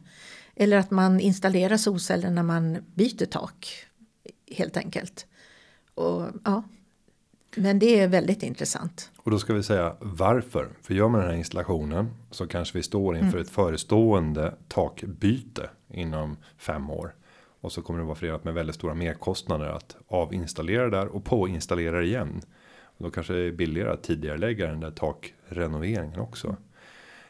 [0.56, 3.86] Eller att man installerar solceller när man byter tak
[4.52, 5.28] helt enkelt.
[5.96, 6.64] Och, ja.
[7.56, 9.12] Men det är väldigt intressant.
[9.18, 10.70] Och då ska vi säga varför.
[10.82, 13.42] För gör man den här installationen så kanske vi står inför mm.
[13.42, 17.16] ett förestående takbyte inom fem år.
[17.62, 22.04] Och så kommer det vara förenat med väldigt stora merkostnader att avinstallera där och påinstallera
[22.04, 22.42] igen.
[22.98, 26.56] Och då kanske det är billigare att tidigarelägga den där takrenoveringen också.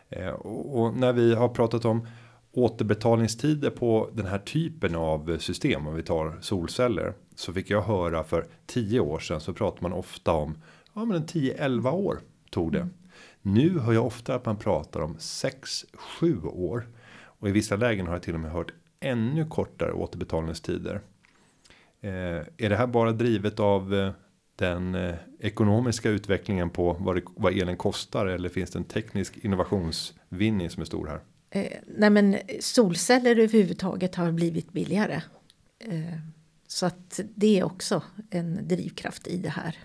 [0.09, 2.07] Eh, och, och när vi har pratat om
[2.51, 8.23] återbetalningstider på den här typen av system om vi tar solceller så fick jag höra
[8.23, 10.57] för 10 år sedan så pratar man ofta om
[10.93, 12.19] ja men 10 11 år
[12.49, 12.87] tog det.
[13.41, 16.87] Nu hör jag ofta att man pratar om 6 7 år
[17.23, 21.01] och i vissa lägen har jag till och med hört ännu kortare återbetalningstider.
[22.01, 22.11] Eh,
[22.57, 24.11] är det här bara drivet av eh,
[24.55, 29.37] den eh, ekonomiska utvecklingen på vad, det, vad elen kostar eller finns det en teknisk
[29.37, 31.19] innovationsvinning som är stor här?
[31.49, 35.21] Eh, nej men solceller överhuvudtaget har blivit billigare.
[35.79, 36.19] Eh,
[36.73, 39.77] så att det är också en drivkraft i det här.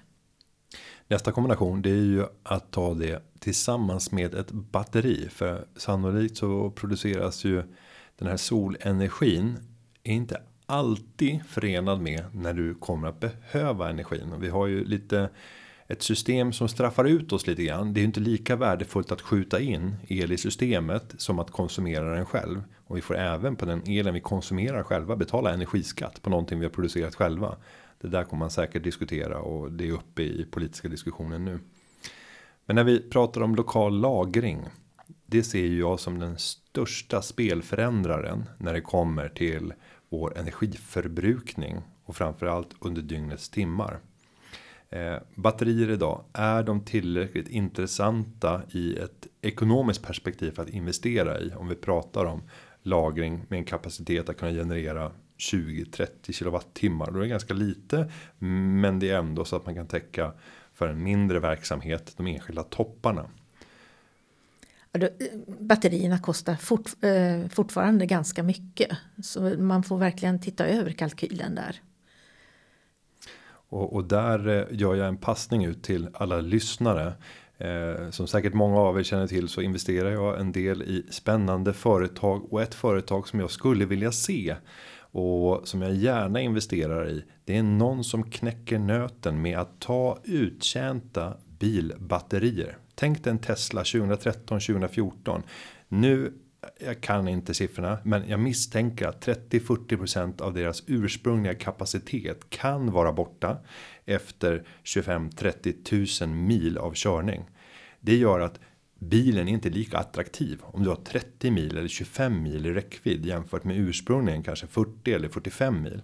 [1.08, 5.28] Nästa kombination det är ju att ta det tillsammans med ett batteri.
[5.28, 7.62] För sannolikt så produceras ju
[8.18, 9.58] den här solenergin
[10.02, 14.32] är inte alltid förenad med när du kommer att behöva energin.
[14.32, 15.30] Och vi har ju lite
[15.88, 17.94] ett system som straffar ut oss lite grann.
[17.94, 22.14] Det är ju inte lika värdefullt att skjuta in el i systemet som att konsumera
[22.14, 22.62] den själv.
[22.86, 26.64] Och vi får även på den elen vi konsumerar själva betala energiskatt på någonting vi
[26.64, 27.56] har producerat själva.
[28.00, 31.58] Det där kommer man säkert diskutera och det är uppe i politiska diskussionen nu.
[32.66, 34.66] Men när vi pratar om lokal lagring.
[35.26, 39.72] Det ser ju jag som den största spelförändraren när det kommer till
[40.08, 44.00] vår energiförbrukning och framförallt under dygnets timmar.
[44.90, 51.52] Eh, batterier idag, är de tillräckligt intressanta i ett ekonomiskt perspektiv för att investera i?
[51.56, 52.42] Om vi pratar om
[52.82, 57.10] lagring med en kapacitet att kunna generera 20-30 kilowattimmar.
[57.10, 58.12] Då är det ganska lite.
[58.38, 60.32] Men det är ändå så att man kan täcka
[60.72, 63.30] för en mindre verksamhet de enskilda topparna.
[64.92, 65.08] Eh,
[65.60, 68.96] batterierna kostar fort, eh, fortfarande ganska mycket.
[69.22, 71.80] Så man får verkligen titta över kalkylen där.
[73.68, 77.12] Och, och där eh, gör jag en passning ut till alla lyssnare.
[77.58, 81.72] Eh, som säkert många av er känner till så investerar jag en del i spännande
[81.72, 84.56] företag och ett företag som jag skulle vilja se
[85.10, 87.24] och som jag gärna investerar i.
[87.44, 92.78] Det är någon som knäcker nöten med att ta uttjänta bilbatterier.
[92.94, 95.42] Tänk dig en Tesla 2013 2014.
[95.88, 96.32] Nu
[96.78, 103.12] jag kan inte siffrorna, men jag misstänker att 30-40% av deras ursprungliga kapacitet kan vara
[103.12, 103.58] borta
[104.04, 107.44] efter 25-30 000 mil av körning.
[108.00, 108.60] Det gör att
[108.98, 113.26] bilen är inte lika attraktiv om du har 30 mil eller 25 mil i räckvidd
[113.26, 116.02] jämfört med ursprungligen kanske 40 eller 45 mil.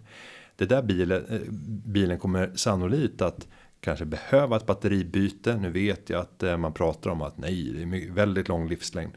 [0.56, 1.40] Det där bilen, eh,
[1.87, 3.48] bilen kommer sannolikt att
[3.80, 5.56] kanske behöva ett batteribyte.
[5.56, 9.12] Nu vet jag att eh, man pratar om att nej, det är väldigt lång livslängd.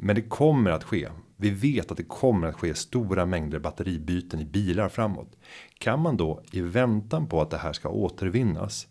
[0.00, 1.08] Men det kommer att ske.
[1.36, 5.36] Vi vet att det kommer att ske stora mängder batteribyten i bilar framåt.
[5.78, 8.86] Kan man då i väntan på att det här ska återvinnas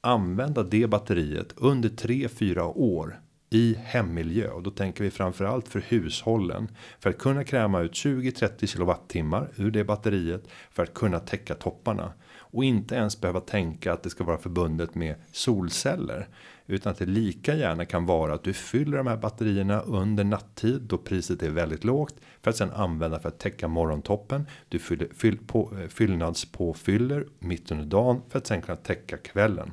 [0.00, 3.20] använda det batteriet under 3-4 år
[3.50, 6.68] i hemmiljö och då tänker vi framförallt för hushållen
[6.98, 12.12] för att kunna kräma ut 20-30 kilowattimmar ur det batteriet för att kunna täcka topparna
[12.38, 16.28] och inte ens behöva tänka att det ska vara förbundet med solceller
[16.70, 20.82] utan att det lika gärna kan vara att du fyller de här batterierna under nattid
[20.82, 24.46] då priset är väldigt lågt för att sen använda för att täcka morgontoppen.
[24.68, 29.72] Du fyller fyll på eh, fyllnadspåfyller mitt under dagen för att sen kunna täcka kvällen.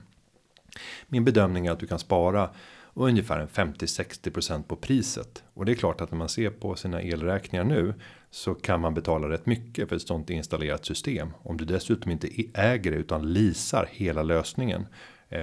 [1.08, 2.50] Min bedömning är att du kan spara
[2.94, 5.44] ungefär en 50-60% på priset.
[5.54, 7.94] Och det är klart att när man ser på sina elräkningar nu
[8.32, 11.30] så kan man betala rätt mycket för ett sånt installerat system.
[11.44, 14.88] Om du dessutom inte äger det utan leasar hela lösningen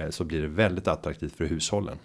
[0.09, 1.97] så blir det väldigt attraktivt för hushållen.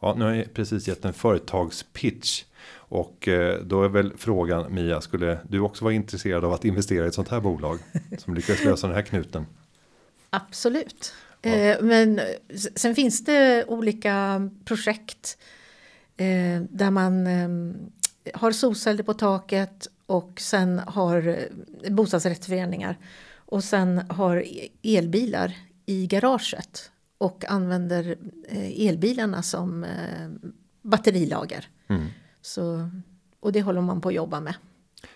[0.00, 2.44] Ja, nu har jag precis gett en företagspitch.
[2.74, 7.04] Och eh, då är väl frågan Mia, skulle du också vara intresserad av att investera
[7.04, 7.78] i ett sånt här bolag?
[8.18, 9.46] Som lyckas lösa den här knuten?
[10.30, 11.14] Absolut.
[11.42, 11.50] Ja.
[11.50, 12.20] Eh, men
[12.76, 15.38] sen finns det olika projekt
[16.16, 17.76] eh, där man ehm,
[18.34, 21.38] har solceller på taket och sen har
[21.90, 22.98] bostadsrättsföreningar
[23.34, 24.44] och sen har
[24.82, 26.90] elbilar i garaget
[27.22, 28.16] och använder
[28.76, 29.86] elbilarna som
[30.82, 31.68] batterilager.
[31.88, 32.06] Mm.
[32.40, 32.90] Så,
[33.40, 34.54] och det håller man på att jobba med.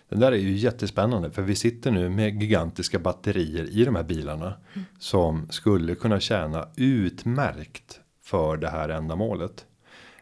[0.09, 4.03] Den där är ju jättespännande för vi sitter nu med gigantiska batterier i de här
[4.03, 4.87] bilarna mm.
[4.99, 9.67] som skulle kunna tjäna utmärkt för det här ändamålet.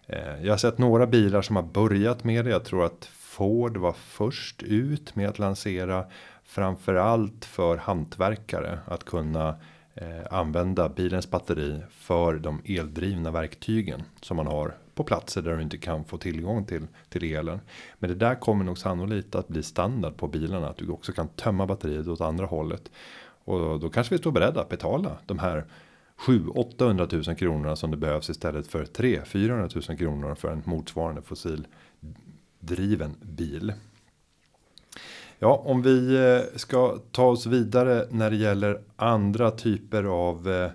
[0.07, 2.51] Eh, jag har sett några bilar som har börjat med det.
[2.51, 6.05] Jag tror att Ford var först ut med att lansera
[6.45, 9.55] framförallt för hantverkare att kunna eh,
[9.97, 15.63] Eh, använda bilens batteri för de eldrivna verktygen som man har på platser där du
[15.63, 17.61] inte kan få tillgång till till elen.
[17.99, 21.29] Men det där kommer nog sannolikt att bli standard på bilarna att du också kan
[21.29, 22.91] tömma batteriet åt andra hållet
[23.45, 25.65] och då kanske vi står beredda att betala de här
[26.17, 30.63] 7 800 000 kronorna som det behövs istället för 3 400 000 kronor för en
[30.65, 33.73] motsvarande fossildriven bil.
[35.45, 40.71] Ja, om vi eh, ska ta oss vidare när det gäller andra typer av eh,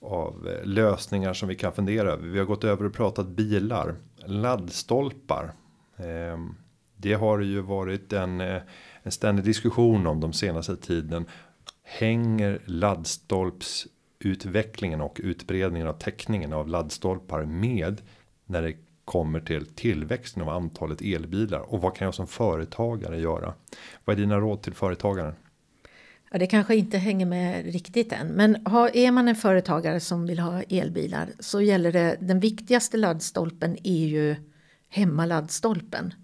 [0.00, 2.28] av eh, lösningar som vi kan fundera över.
[2.28, 3.94] Vi har gått över och pratat bilar,
[4.26, 5.52] laddstolpar.
[5.96, 6.54] Ehm,
[6.96, 11.26] det har ju varit en, en ständig diskussion om de senaste tiden.
[11.82, 18.02] Hänger laddstolpsutvecklingen och utbredningen av täckningen av laddstolpar med
[18.46, 18.74] när det
[19.04, 23.54] kommer till tillväxten av antalet elbilar och vad kan jag som företagare göra?
[24.04, 25.34] Vad är dina råd till företagaren?
[26.30, 30.26] Ja, det kanske inte hänger med riktigt än, men har, är man en företagare som
[30.26, 34.36] vill ha elbilar så gäller det den viktigaste laddstolpen är ju
[34.88, 36.14] hemmaladdstolpen.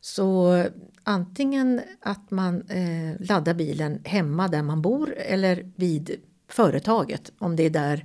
[0.00, 0.64] Så
[1.04, 7.62] antingen att man eh, laddar bilen hemma där man bor eller vid företaget om det
[7.62, 8.04] är där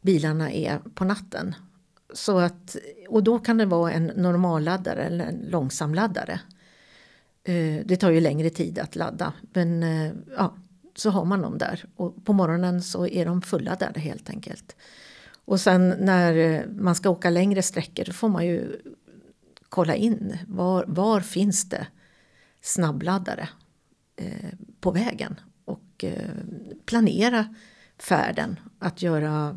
[0.00, 1.54] bilarna är på natten.
[2.14, 2.76] Så att,
[3.08, 6.40] och då kan det vara en normalladdare eller en långsamladdare.
[7.44, 10.54] Eh, det tar ju längre tid att ladda men eh, ja,
[10.96, 14.76] så har man dem där och på morgonen så är de fulladdade helt enkelt.
[15.44, 18.80] Och sen när eh, man ska åka längre sträckor då får man ju
[19.68, 21.86] kolla in var, var finns det
[22.60, 23.48] snabbladdare
[24.16, 26.30] eh, på vägen och eh,
[26.84, 27.54] planera
[27.98, 29.56] färden att göra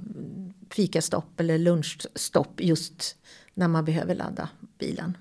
[0.74, 3.16] fikastopp eller lunchstopp just
[3.54, 5.18] när man behöver ladda bilen.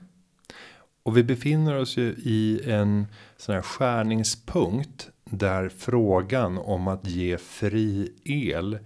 [1.02, 3.06] Och vi befinner oss ju i en
[3.36, 8.78] sån här skärningspunkt där frågan om att ge fri el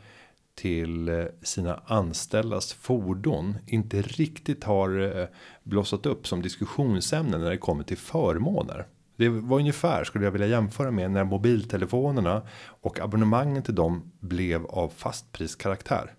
[0.54, 5.26] till eh, sina anställdas fordon inte riktigt har eh,
[5.62, 8.86] blossat upp som diskussionsämne när det kommer till förmåner.
[9.16, 14.66] Det var ungefär skulle jag vilja jämföra med när mobiltelefonerna och abonnemangen till dem blev
[14.66, 16.14] av fastpriskaraktär.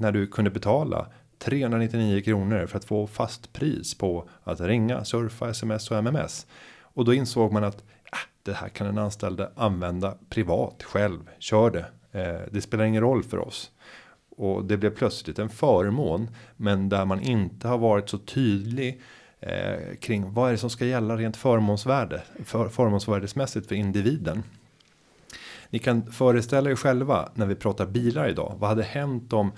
[0.00, 1.06] När du kunde betala
[1.38, 6.46] 399 kronor för att få fast pris på att ringa, surfa, sms och mms.
[6.80, 7.78] Och då insåg man att
[8.12, 11.18] äh, det här kan en anställde använda privat själv.
[11.38, 11.86] Kör det.
[12.20, 13.70] Eh, det spelar ingen roll för oss.
[14.36, 16.30] Och det blev plötsligt en förmån.
[16.56, 19.00] Men där man inte har varit så tydlig
[19.40, 22.22] eh, kring vad är det som ska gälla rent förmånsvärde.
[22.44, 24.42] För, förmånsvärdesmässigt för individen.
[25.70, 28.54] Ni kan föreställa er själva när vi pratar bilar idag.
[28.58, 29.52] Vad hade hänt om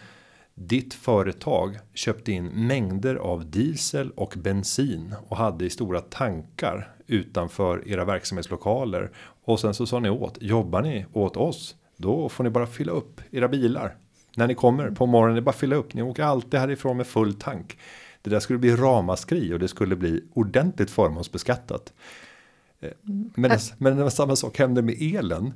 [0.61, 7.88] ditt företag köpte in mängder av diesel och bensin och hade i stora tankar utanför
[7.88, 9.11] era verksamhetslokaler
[9.44, 12.92] och sen så sa ni åt jobbar ni åt oss då får ni bara fylla
[12.92, 13.96] upp era bilar
[14.37, 15.35] när ni kommer på morgonen.
[15.35, 15.94] Det bara fylla upp.
[15.94, 17.79] Ni åker alltid härifrån med full tank.
[18.23, 21.92] Det där skulle bli ramaskri och det skulle bli ordentligt förmånsbeskattat.
[23.35, 25.53] Men, men när samma sak händer med elen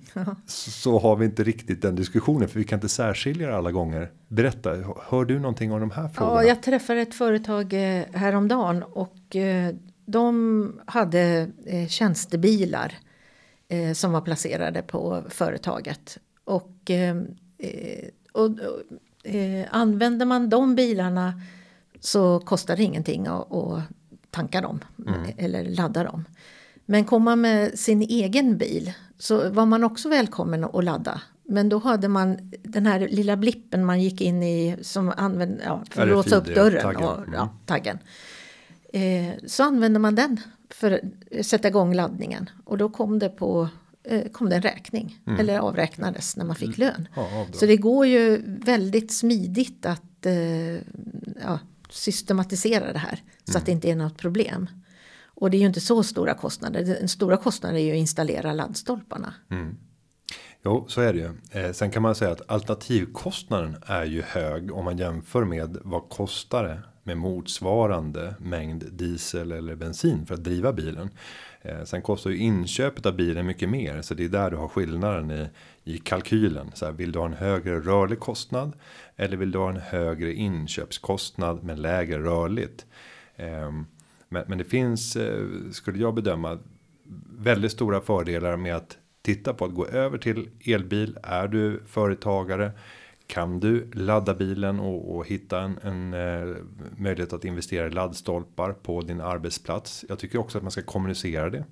[0.47, 4.11] så har vi inte riktigt den diskussionen för vi kan inte särskilja alla gånger.
[4.29, 4.71] Berätta,
[5.09, 6.43] hör du någonting om de här frågorna?
[6.43, 9.75] Ja, jag träffade ett företag eh, häromdagen och eh,
[10.07, 12.95] de hade eh, tjänstebilar
[13.95, 16.19] som var placerade på företaget.
[16.45, 16.91] Och,
[18.33, 18.51] och, och
[19.71, 21.41] använder man de bilarna
[22.01, 23.83] så kostar det ingenting att, att
[24.31, 25.21] tanka dem mm.
[25.37, 26.25] eller ladda dem.
[26.87, 31.21] Men kom man med sin egen bil så var man också välkommen att ladda.
[31.43, 35.83] Men då hade man den här lilla blippen man gick in i som använde ja,
[35.91, 37.03] för att låsa upp dörren taggen.
[37.03, 37.49] och ja, mm.
[37.67, 37.99] taggen.
[38.93, 43.69] Eh, så använde man den för att sätta igång laddningen och då kom det på
[44.03, 45.41] eh, kom det en räkning mm.
[45.41, 46.89] eller avräknades när man fick mm.
[46.89, 47.09] lön.
[47.15, 50.75] Ja, så det går ju väldigt smidigt att eh,
[51.43, 51.59] ja,
[51.91, 54.69] systematisera det här så att det inte är något problem.
[55.35, 56.85] Och det är ju inte så stora kostnader.
[56.85, 59.35] Den stora kostnaden är ju att installera laddstolparna.
[59.51, 59.77] Mm.
[60.65, 61.61] Jo, så är det ju.
[61.61, 66.09] Eh, sen kan man säga att alternativkostnaden är ju hög om man jämför med vad
[66.09, 71.11] kostar det med motsvarande mängd diesel eller bensin för att driva bilen.
[71.63, 74.69] Eh, sen kostar ju inköpet av bilen mycket mer så det är där du har
[74.69, 75.49] skillnaden i
[75.85, 76.71] i kalkylen.
[76.75, 78.73] Så här, vill du ha en högre rörlig kostnad
[79.17, 82.87] eller vill du ha en högre inköpskostnad med lägre rörligt?
[83.37, 83.71] Eh,
[84.35, 86.59] men, men det finns eh, skulle jag bedöma
[87.39, 91.19] väldigt stora fördelar med att titta på att gå över till elbil.
[91.23, 92.73] Är du företagare
[93.27, 96.57] kan du ladda bilen och, och hitta en, en eh,
[96.97, 100.05] möjlighet att investera i laddstolpar på din arbetsplats.
[100.09, 101.65] Jag tycker också att man ska kommunicera det.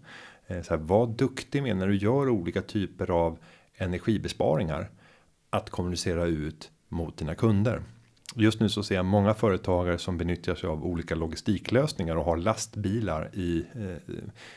[0.46, 3.38] Eh, så här, var duktig med när du gör olika typer av
[3.76, 4.90] energibesparingar.
[5.50, 7.82] Att kommunicera ut mot dina kunder.
[8.34, 12.36] Just nu så ser jag många företagare som benyttjar sig av olika logistiklösningar och har
[12.36, 14.14] lastbilar i eh,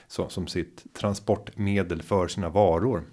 [0.08, 3.04] så, som sitt transportmedel för sina varor.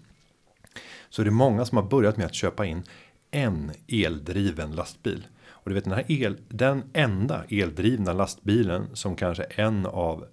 [1.09, 2.83] Så det är många som har börjat med att köpa in
[3.31, 5.27] en eldriven lastbil
[5.63, 10.27] och du vet den här el den enda eldrivna lastbilen som kanske en av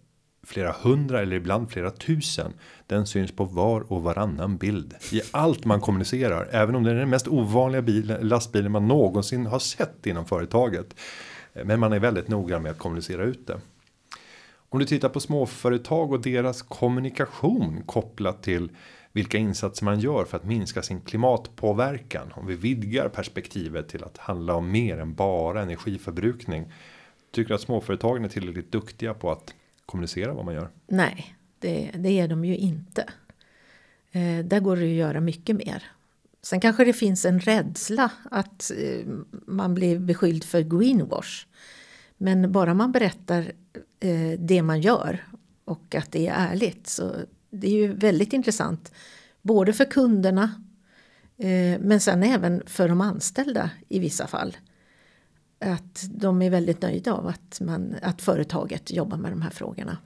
[0.49, 2.53] flera hundra eller ibland flera tusen.
[2.87, 6.95] Den syns på var och varannan bild i allt man kommunicerar, även om det är
[6.95, 10.95] den mest ovanliga bilen lastbilen man någonsin har sett inom företaget.
[11.53, 13.59] Men man är väldigt noga med att kommunicera ut det.
[14.69, 18.69] Om du tittar på småföretag och deras kommunikation kopplat till
[19.11, 22.33] vilka insatser man gör för att minska sin klimatpåverkan.
[22.35, 26.71] Om vi vidgar perspektivet till att handla om mer än bara energiförbrukning.
[27.31, 29.53] Tycker du att småföretagen är tillräckligt duktiga på att
[29.89, 30.69] kommunicera vad man gör?
[30.87, 33.01] Nej, det, det är de ju inte.
[34.11, 35.83] Eh, där går det att göra mycket mer.
[36.41, 39.05] Sen kanske det finns en rädsla att eh,
[39.47, 41.45] man blir beskylld för greenwash.
[42.17, 43.51] Men bara man berättar
[43.99, 45.25] eh, det man gör
[45.65, 47.15] och att det är ärligt så
[47.49, 48.91] det är ju väldigt intressant.
[49.41, 50.63] Både för kunderna
[51.37, 54.57] eh, men sen även för de anställda i vissa fall.
[55.59, 59.97] Att de är väldigt nöjda av att, man, att företaget jobbar med de här frågorna.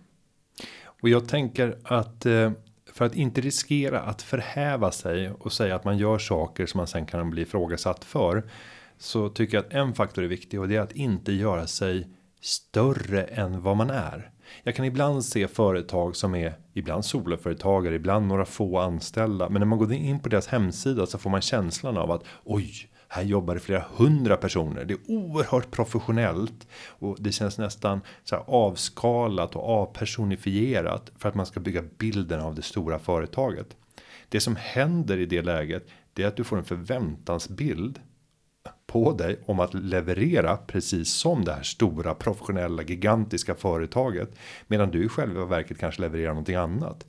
[1.02, 2.52] Och jag tänker att eh,
[2.94, 6.88] för att inte riskera att förhäva sig och säga att man gör saker som man
[6.88, 8.44] sen kan bli ifrågasatt för.
[8.98, 12.08] Så tycker jag att en faktor är viktig och det är att inte göra sig
[12.42, 14.32] större än vad man är.
[14.64, 19.50] Jag kan ibland se företag som är ibland soloföretagare, ibland några få anställda.
[19.50, 22.90] Men när man går in på deras hemsida så får man känslan av att oj,
[23.14, 24.86] här jobbar det flera hundra personer.
[24.86, 31.36] Det är oerhört professionellt och det känns nästan så här avskalat och avpersonifierat för att
[31.36, 33.78] man ska bygga bilden av det stora företaget.
[34.30, 38.00] Det som händer i det läget, det är att du får en förväntansbild
[38.88, 44.30] på dig om att leverera precis som det här stora professionella gigantiska företaget
[44.68, 47.06] medan du i själva verket kanske levererar någonting annat.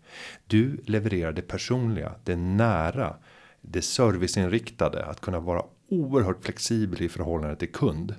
[0.46, 3.16] Du levererar det personliga, det nära,
[3.60, 8.14] det serviceinriktade att kunna vara oerhört flexibel i förhållande till kund.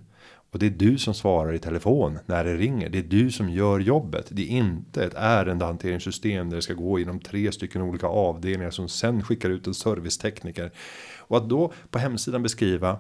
[0.56, 2.90] Och det är du som svarar i telefon när det ringer.
[2.90, 4.28] Det är du som gör jobbet.
[4.32, 8.90] Det är inte ett ärendehanteringssystem där det ska gå genom tre stycken olika avdelningar som
[8.90, 10.72] sen skickar ut en servicetekniker.
[11.18, 13.00] Och att då på hemsidan beskriva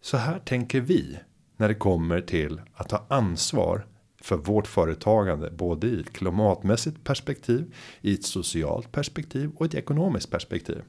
[0.00, 1.18] så här tänker vi
[1.56, 3.86] när det kommer till att ta ansvar
[4.20, 10.30] för vårt företagande både i ett klimatmässigt perspektiv, i ett socialt perspektiv och ett ekonomiskt
[10.30, 10.82] perspektiv.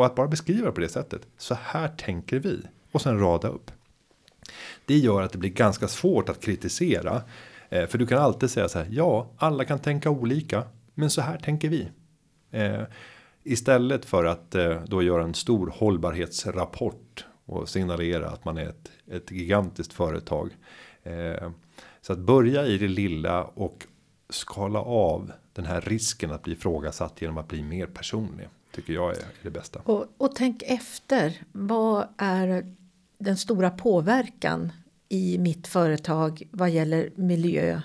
[0.00, 1.26] Och att bara beskriva på det sättet.
[1.38, 3.70] Så här tänker vi och sen rada upp.
[4.84, 7.22] Det gör att det blir ganska svårt att kritisera
[7.68, 8.86] eh, för du kan alltid säga så här.
[8.90, 11.88] Ja, alla kan tänka olika, men så här tänker vi.
[12.50, 12.82] Eh,
[13.42, 18.90] istället för att eh, då göra en stor hållbarhetsrapport och signalera att man är ett,
[19.10, 20.56] ett gigantiskt företag.
[22.00, 23.86] Så att börja i det lilla och
[24.28, 28.48] skala av den här risken att bli ifrågasatt genom att bli mer personlig.
[28.70, 29.80] Tycker jag är det bästa.
[29.84, 31.42] Och, och tänk efter.
[31.52, 32.74] Vad är
[33.18, 34.72] den stora påverkan
[35.08, 37.80] i mitt företag vad gäller miljö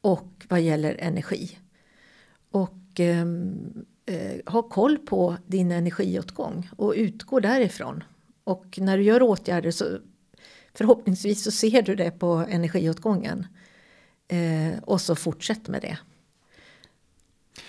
[0.00, 1.58] och vad gäller energi?
[2.50, 8.04] Och ehm, eh, ha koll på din energiåtgång och utgå därifrån.
[8.44, 9.98] Och när du gör åtgärder så
[10.74, 13.46] förhoppningsvis så ser du det på energiåtgången.
[14.28, 15.98] Eh, och så fortsätt med det.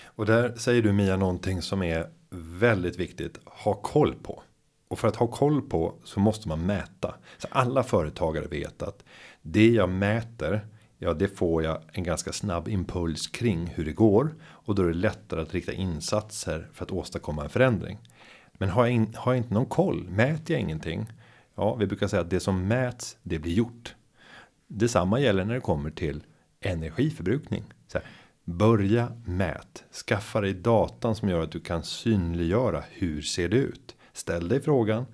[0.04, 3.40] Och där säger du Mia någonting som är väldigt viktigt.
[3.46, 4.44] Ha koll på.
[4.88, 7.16] Och för att ha koll på så måste man mäta.
[7.38, 9.04] Så alla företagare vet att
[9.42, 10.68] det jag mäter.
[10.98, 14.88] Ja, det får jag en ganska snabb impuls kring hur det går och då är
[14.88, 17.98] det lättare att rikta insatser för att åstadkomma en förändring.
[18.54, 21.08] Men har jag, in, har jag inte någon koll, mäter jag ingenting.
[21.56, 23.96] Ja, vi brukar säga att det som mäts, det blir gjort.
[24.68, 26.24] Detsamma gäller när det kommer till
[26.60, 27.64] energiförbrukning.
[27.88, 28.08] Så här,
[28.58, 33.96] börja mät, skaffa dig datan som gör att du kan synliggöra hur ser det ut.
[34.14, 35.06] Ställ dig frågan.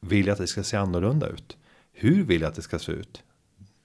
[0.00, 1.56] Vill jag att det ska se annorlunda ut?
[1.92, 3.22] Hur vill jag att det ska se ut?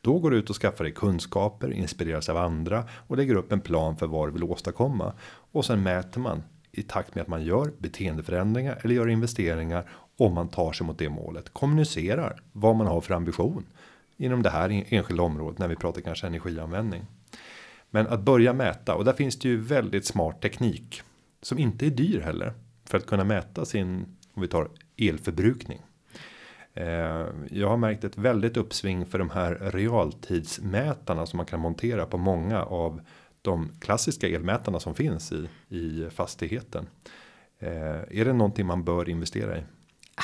[0.02, 3.62] Då går du ut och skaffar dig kunskaper, inspireras av andra och lägger upp en
[3.62, 5.14] plan för vad du vill åstadkomma.
[5.52, 10.34] Och sen mäter man i takt med att man gör beteendeförändringar eller gör investeringar om
[10.34, 11.54] man tar sig mot det målet.
[11.54, 13.66] Kommunicerar vad man har för ambition
[14.18, 17.06] inom det här enskilda området när vi pratar kanske energianvändning.
[17.92, 21.02] Men att börja mäta och där finns det ju väldigt smart teknik
[21.42, 22.54] som inte är dyr heller
[22.86, 25.82] för att kunna mäta sin om vi tar elförbrukning.
[26.74, 32.06] Eh, jag har märkt ett väldigt uppsving för de här realtidsmätarna som man kan montera
[32.06, 33.02] på många av
[33.42, 36.88] de klassiska elmätarna som finns i i fastigheten.
[37.60, 39.64] Eh, är det någonting man bör investera i?
[40.16, 40.24] Ah,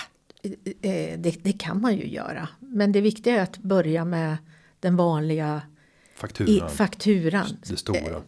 [0.82, 4.38] eh, det, det, kan man ju göra, men det viktiga är att börja med
[4.80, 5.61] den vanliga
[6.18, 6.70] fakturan.
[6.70, 7.57] fakturan.
[7.68, 8.22] Det stora.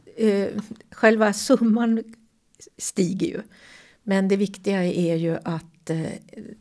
[0.92, 2.04] Själva summan
[2.78, 3.42] stiger ju,
[4.04, 6.12] men det viktiga är ju att eh,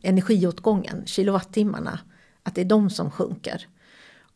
[0.01, 1.99] energiåtgången, kilowattimmarna,
[2.43, 3.67] att det är de som sjunker.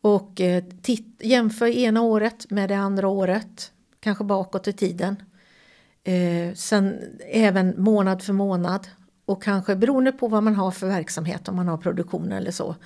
[0.00, 5.16] Och eh, titt, jämför ena året med det andra året, kanske bakåt i tiden.
[6.04, 6.94] Eh, sen
[7.30, 8.86] även månad för månad
[9.24, 12.76] och kanske beroende på vad man har för verksamhet, om man har produktion eller så.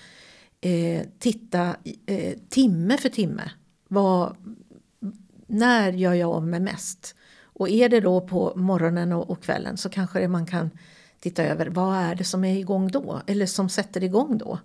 [0.60, 3.50] Eh, titta eh, timme för timme.
[3.88, 4.36] Vad,
[5.46, 7.14] när gör jag av med mest?
[7.42, 10.70] Och är det då på morgonen och, och kvällen så kanske man kan
[11.20, 14.58] titta över vad är det som är igång då eller som sätter igång då.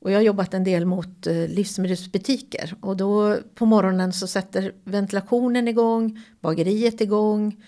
[0.00, 4.72] Och jag har jobbat en del mot eh, livsmedelsbutiker och då på morgonen så sätter
[4.84, 7.64] ventilationen igång, bageriet igång,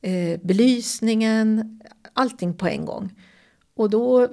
[0.00, 1.80] eh, belysningen,
[2.12, 3.12] allting på en gång.
[3.76, 4.28] Och då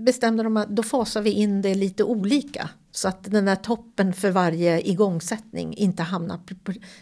[0.00, 4.12] bestämde de att då fasar vi in det lite olika så att den där toppen
[4.12, 6.40] för varje igångsättning inte hamnar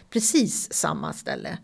[0.09, 1.57] precis samma ställe.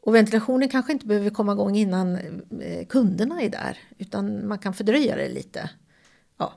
[0.00, 2.14] Och ventilationen kanske inte behöver komma igång innan
[2.60, 5.70] eh, kunderna är där utan man kan fördröja det lite.
[6.38, 6.52] Ja.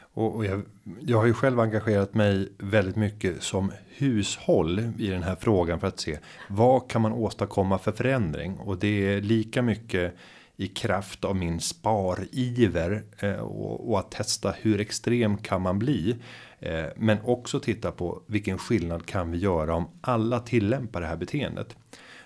[0.00, 0.62] Och, och jag,
[1.00, 5.86] jag har ju själv engagerat mig väldigt mycket som hushåll i den här frågan för
[5.86, 6.18] att se
[6.48, 10.14] vad kan man åstadkomma för förändring och det är lika mycket
[10.60, 16.16] i kraft av min spariver eh, och, och att testa hur extrem kan man bli.
[16.58, 21.16] Eh, men också titta på vilken skillnad kan vi göra om alla tillämpar det här
[21.16, 21.76] beteendet.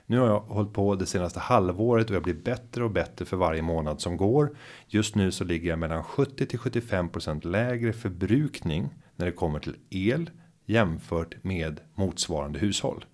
[0.07, 3.37] Nu har jag hållit på det senaste halvåret och jag blir bättre och bättre för
[3.37, 4.57] varje månad som går.
[4.89, 9.76] Just nu så ligger jag mellan 70 till 75% lägre förbrukning när det kommer till
[9.91, 10.30] el
[10.66, 13.05] jämfört med motsvarande hushåll.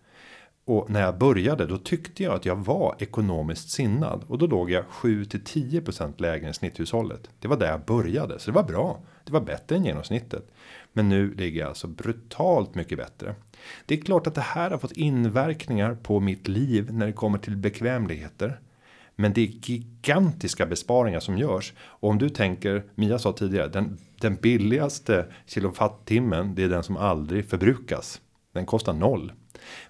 [0.71, 4.71] Och när jag började då tyckte jag att jag var ekonomiskt sinnad och då låg
[4.71, 7.31] jag 7 till 10% lägre än snitthushållet.
[7.39, 9.01] Det var där jag började så det var bra.
[9.25, 10.51] Det var bättre än genomsnittet.
[10.93, 13.35] Men nu ligger jag alltså brutalt mycket bättre.
[13.87, 17.39] Det är klart att det här har fått inverkningar på mitt liv när det kommer
[17.39, 18.61] till bekvämligheter.
[19.17, 21.73] Men det är gigantiska besparingar som görs.
[21.81, 26.97] Och om du tänker, Mia sa tidigare, den, den billigaste kilowattimmen, det är den som
[26.97, 28.21] aldrig förbrukas.
[28.53, 29.33] Den kostar noll.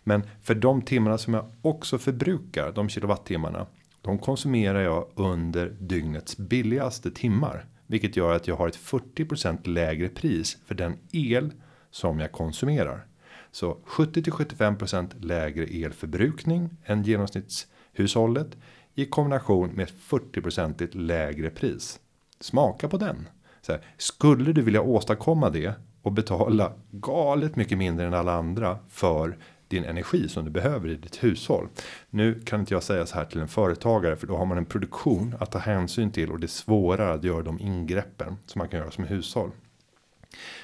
[0.04, 3.66] Men för de timmarna som jag också förbrukar, de kilowattimmarna,
[4.02, 7.64] de konsumerar jag under dygnets billigaste timmar.
[7.86, 11.52] Vilket gör att jag har ett 40% lägre pris för den el
[11.90, 13.06] som jag konsumerar.
[13.52, 18.56] Så 70 till 75% lägre elförbrukning än genomsnittshushållet
[18.94, 22.00] i kombination med 40% lägre pris.
[22.40, 23.28] Smaka på den.
[23.62, 28.78] Så här, skulle du vilja åstadkomma det och betala galet mycket mindre än alla andra
[28.88, 29.38] för
[29.70, 31.68] din energi som du behöver i ditt hushåll.
[32.10, 34.64] Nu kan inte jag säga så här till en företagare för då har man en
[34.64, 38.68] produktion att ta hänsyn till och det är svårare att göra de ingreppen som man
[38.68, 39.50] kan göra som hushåll.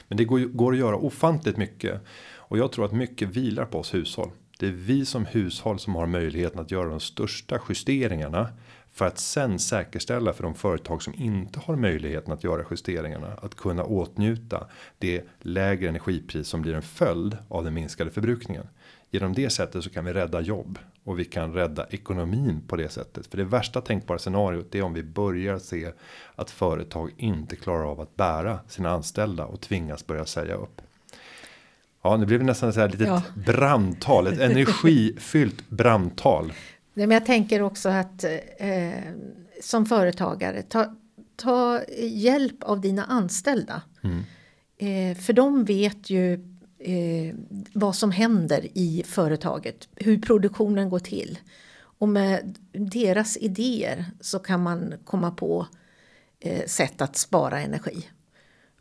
[0.08, 2.00] Men det går, går att göra ofantligt mycket
[2.34, 4.30] och jag tror att mycket vilar på oss hushåll.
[4.58, 8.48] Det är vi som hushåll som har möjligheten att göra de största justeringarna
[8.92, 13.54] för att sen säkerställa för de företag som inte har möjligheten att göra justeringarna att
[13.54, 14.66] kunna åtnjuta
[14.98, 18.66] det lägre energipris som blir en följd av den minskade förbrukningen.
[19.16, 22.88] Genom det sättet så kan vi rädda jobb och vi kan rädda ekonomin på det
[22.88, 23.26] sättet.
[23.26, 25.92] För det värsta tänkbara scenariot är om vi börjar se
[26.34, 30.82] att företag inte klarar av att bära sina anställda och tvingas börja säga upp.
[32.02, 33.22] Ja, nu blev det nästan så här litet ja.
[33.46, 36.52] brandtal, ett energifyllt brandtal.
[36.94, 38.24] Men jag tänker också att
[38.58, 38.90] eh,
[39.62, 40.96] som företagare ta,
[41.36, 43.82] ta hjälp av dina anställda.
[44.02, 44.22] Mm.
[44.78, 47.34] Eh, för de vet ju eh,
[47.72, 51.38] vad som händer i företaget, hur produktionen går till.
[51.98, 55.66] Och med deras idéer så kan man komma på
[56.40, 58.06] eh, sätt att spara energi.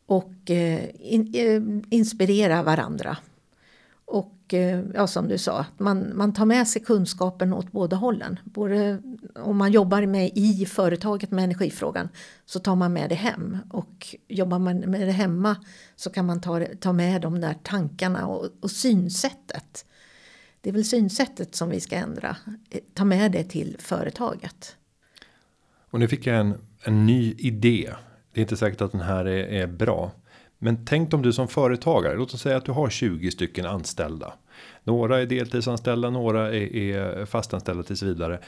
[0.05, 1.61] och eh, in, eh,
[1.97, 3.17] inspirera varandra.
[4.05, 7.95] Och eh, ja, som du sa, att man, man tar med sig kunskapen åt båda
[7.95, 8.39] hållen.
[8.43, 9.01] Både
[9.35, 12.09] om man jobbar med i företaget med energifrågan
[12.45, 13.57] så tar man med det hem.
[13.69, 15.55] Och jobbar man med det hemma
[15.95, 19.85] så kan man ta, ta med de där tankarna och, och synsättet.
[20.61, 22.37] Det är väl synsättet som vi ska ändra.
[22.69, 24.75] Eh, ta med det till företaget.
[25.89, 27.93] Och nu fick jag en, en ny idé.
[28.33, 30.11] Det är inte säkert att den här är, är bra.
[30.57, 34.33] Men tänk om du som företagare, låt oss säga att du har 20 stycken anställda.
[34.83, 38.39] Några är deltidsanställda, några är, är fastanställda tills vidare.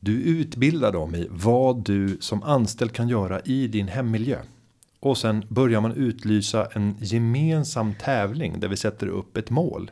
[0.00, 4.38] Du utbildar dem i vad du som anställd kan göra i din hemmiljö.
[5.00, 9.90] Och sen börjar man utlysa en gemensam tävling där vi sätter upp ett mål.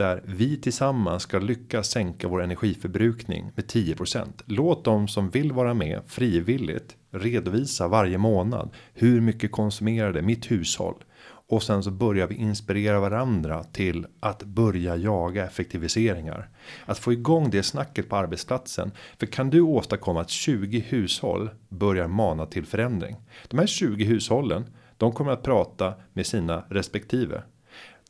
[0.00, 4.26] Där vi tillsammans ska lyckas sänka vår energiförbrukning med 10%.
[4.46, 8.70] Låt de som vill vara med frivilligt redovisa varje månad.
[8.94, 10.94] Hur mycket konsumerade mitt hushåll?
[11.22, 16.48] Och sen så börjar vi inspirera varandra till att börja jaga effektiviseringar.
[16.84, 18.90] Att få igång det snacket på arbetsplatsen.
[19.18, 23.16] För kan du åstadkomma att 20 hushåll börjar mana till förändring.
[23.48, 24.64] De här 20 hushållen,
[24.96, 27.42] de kommer att prata med sina respektive.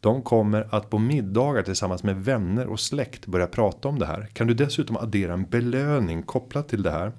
[0.01, 4.27] De kommer att på middagar tillsammans med vänner och släkt börja prata om det här.
[4.33, 7.13] Kan du dessutom addera en belöning kopplat till det här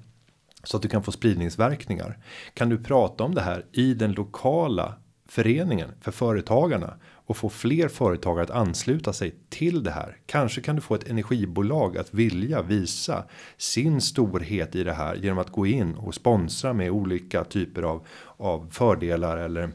[0.64, 2.18] så att du kan få spridningsverkningar.
[2.54, 4.94] Kan du prata om det här i den lokala
[5.28, 6.94] föreningen för företagarna
[7.26, 10.16] och få fler företagare att ansluta sig till det här.
[10.26, 13.24] Kanske kan du få ett energibolag att vilja visa
[13.56, 18.06] sin storhet i det här genom att gå in och sponsra med olika typer av
[18.36, 19.70] av fördelar eller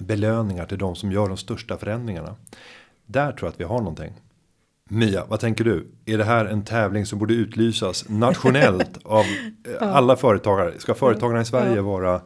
[0.00, 2.36] belöningar till de som gör de största förändringarna.
[3.06, 4.12] Där tror jag att vi har någonting.
[4.92, 5.86] Mia, vad tänker du?
[6.06, 9.24] Är det här en tävling som borde utlysas nationellt av
[9.80, 10.72] alla företagare?
[10.78, 12.22] Ska företagarna i Sverige vara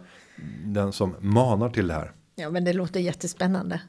[0.65, 2.13] den som manar till det här?
[2.35, 3.81] Ja, men det låter jättespännande.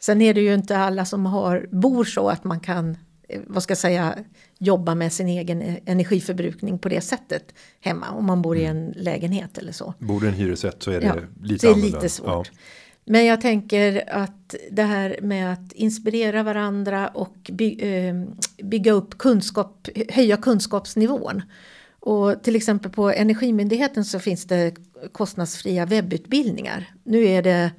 [0.00, 2.96] Sen är det ju inte alla som har, bor så att man kan,
[3.28, 4.14] eh, vad ska jag säga,
[4.58, 8.10] jobba med sin egen e- energiförbrukning på det sättet hemma.
[8.10, 8.76] Om man bor i Mm.
[8.76, 9.94] en lägenhet eller så.
[9.98, 11.98] Bor du i en hyresrätt så är det Ja, lite det är annorlunda.
[11.98, 12.26] lite svårt.
[12.52, 12.58] Ja.
[13.04, 18.14] Men jag tänker att det här med att inspirera varandra och by, eh,
[18.62, 21.42] bygga upp kunskap, höja kunskapsnivån.
[22.00, 24.74] Och till exempel på Energimyndigheten så finns det
[25.12, 26.94] kostnadsfria webbutbildningar.
[27.04, 27.70] Nu är det,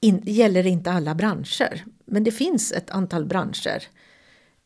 [0.00, 3.82] in, gäller det inte alla branscher, men det finns ett antal branscher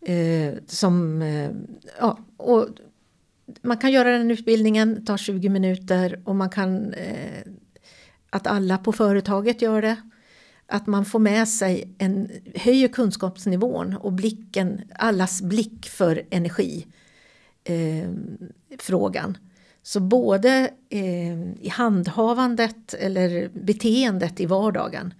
[0.06, 1.50] eh, som, eh,
[2.00, 2.68] ja, och
[3.62, 7.42] man kan göra den utbildningen, tar 20 minuter och man kan eh,
[8.34, 9.96] att alla på företaget gör det.
[10.66, 16.86] Att man får med sig en, höjer kunskapsnivån och blicken, allas blick för energi
[17.64, 18.10] eh,
[18.78, 19.38] frågan.
[19.82, 25.14] Så både eh, i handhavandet eller beteendet i vardagen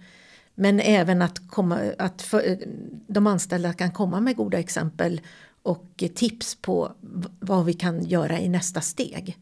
[0.55, 2.59] men även att, komma, att för,
[3.07, 5.21] de anställda kan komma med goda exempel
[5.63, 6.91] och tips på
[7.39, 9.37] vad vi kan göra i nästa steg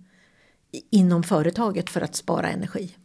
[0.90, 2.96] inom företaget för att spara energi.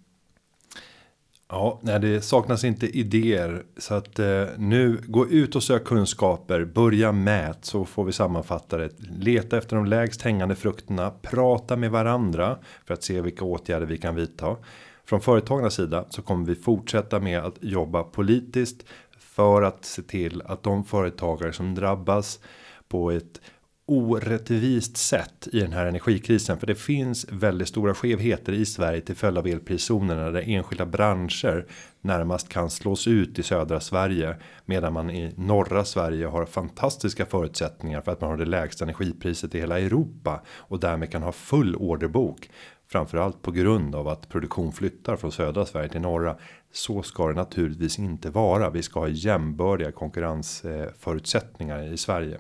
[1.51, 6.65] Ja, nej, det saknas inte idéer så att eh, nu gå ut och sök kunskaper.
[6.65, 8.91] Börja mät så får vi sammanfatta det.
[8.99, 11.11] Leta efter de lägst hängande frukterna.
[11.11, 14.57] Prata med varandra för att se vilka åtgärder vi kan vidta.
[15.05, 18.85] Från företagarnas sida så kommer vi fortsätta med att jobba politiskt
[19.19, 22.41] för att se till att de företagare som drabbas
[22.89, 23.41] på ett
[23.89, 29.17] orättvist sätt i den här energikrisen för det finns väldigt stora skevheter i Sverige till
[29.17, 31.67] följd av elpriszonerna där enskilda branscher
[32.01, 38.01] närmast kan slås ut i södra Sverige medan man i norra Sverige har fantastiska förutsättningar
[38.01, 41.77] för att man har det lägsta energipriset i hela Europa och därmed kan ha full
[41.77, 42.51] orderbok
[42.91, 46.37] framförallt på grund av att produktion flyttar från södra Sverige till norra.
[46.73, 48.71] Så ska det naturligtvis inte vara.
[48.71, 52.39] Vi ska ha jämbördiga konkurrensförutsättningar i Sverige.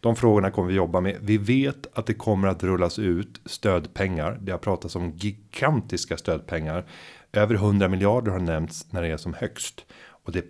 [0.00, 1.16] De frågorna kommer vi jobba med.
[1.20, 4.38] Vi vet att det kommer att rullas ut stödpengar.
[4.40, 6.84] Det har pratats om gigantiska stödpengar.
[7.32, 9.84] Över 100 miljarder har nämnts när det är som högst.
[10.24, 10.44] Och det,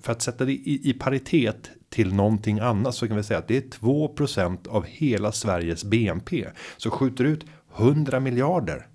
[0.00, 3.48] för att sätta det i, i paritet till någonting annat så kan vi säga att
[3.48, 6.48] det är 2% av hela Sveriges BNP.
[6.76, 7.46] Så skjuter ut
[7.76, 8.86] 100 miljarder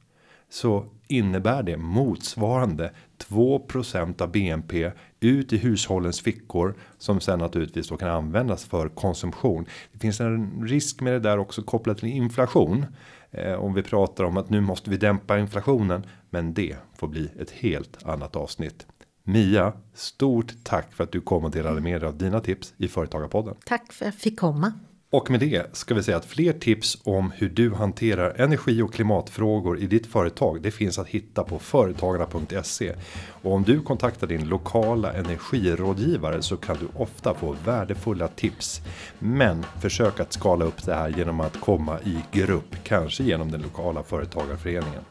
[0.50, 7.98] så innebär det motsvarande 2% av BNP ut i hushållens fickor som sen naturligtvis då
[7.98, 9.66] kan användas för konsumtion.
[9.92, 12.86] Det finns en risk med det där också kopplat till inflation.
[13.32, 17.30] Eh, om vi pratar om att nu måste vi dämpa inflationen, men det får bli
[17.40, 18.86] ett helt annat avsnitt.
[19.24, 22.88] Mia, stort tack för att du kom och delade med dig av dina tips i
[22.88, 23.56] Företagarpodden.
[23.66, 24.74] Tack för att jag fick komma.
[25.10, 28.94] Och med det ska vi säga att fler tips om hur du hanterar energi och
[28.94, 30.62] klimatfrågor i ditt företag.
[30.62, 32.94] Det finns att hitta på företagarna.se
[33.42, 38.82] och om du kontaktar din lokala energirådgivare så kan du ofta få värdefulla tips.
[39.20, 43.62] Men försök att skala upp det här genom att komma i grupp, kanske genom den
[43.62, 45.02] lokala företagarföreningen.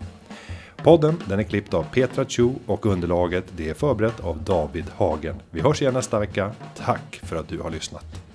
[0.76, 5.36] Podden den är klippt av Petra Chu och underlaget det är förberett av David Hagen.
[5.50, 6.52] Vi hörs igen nästa vecka.
[6.76, 8.25] Tack för att du har lyssnat.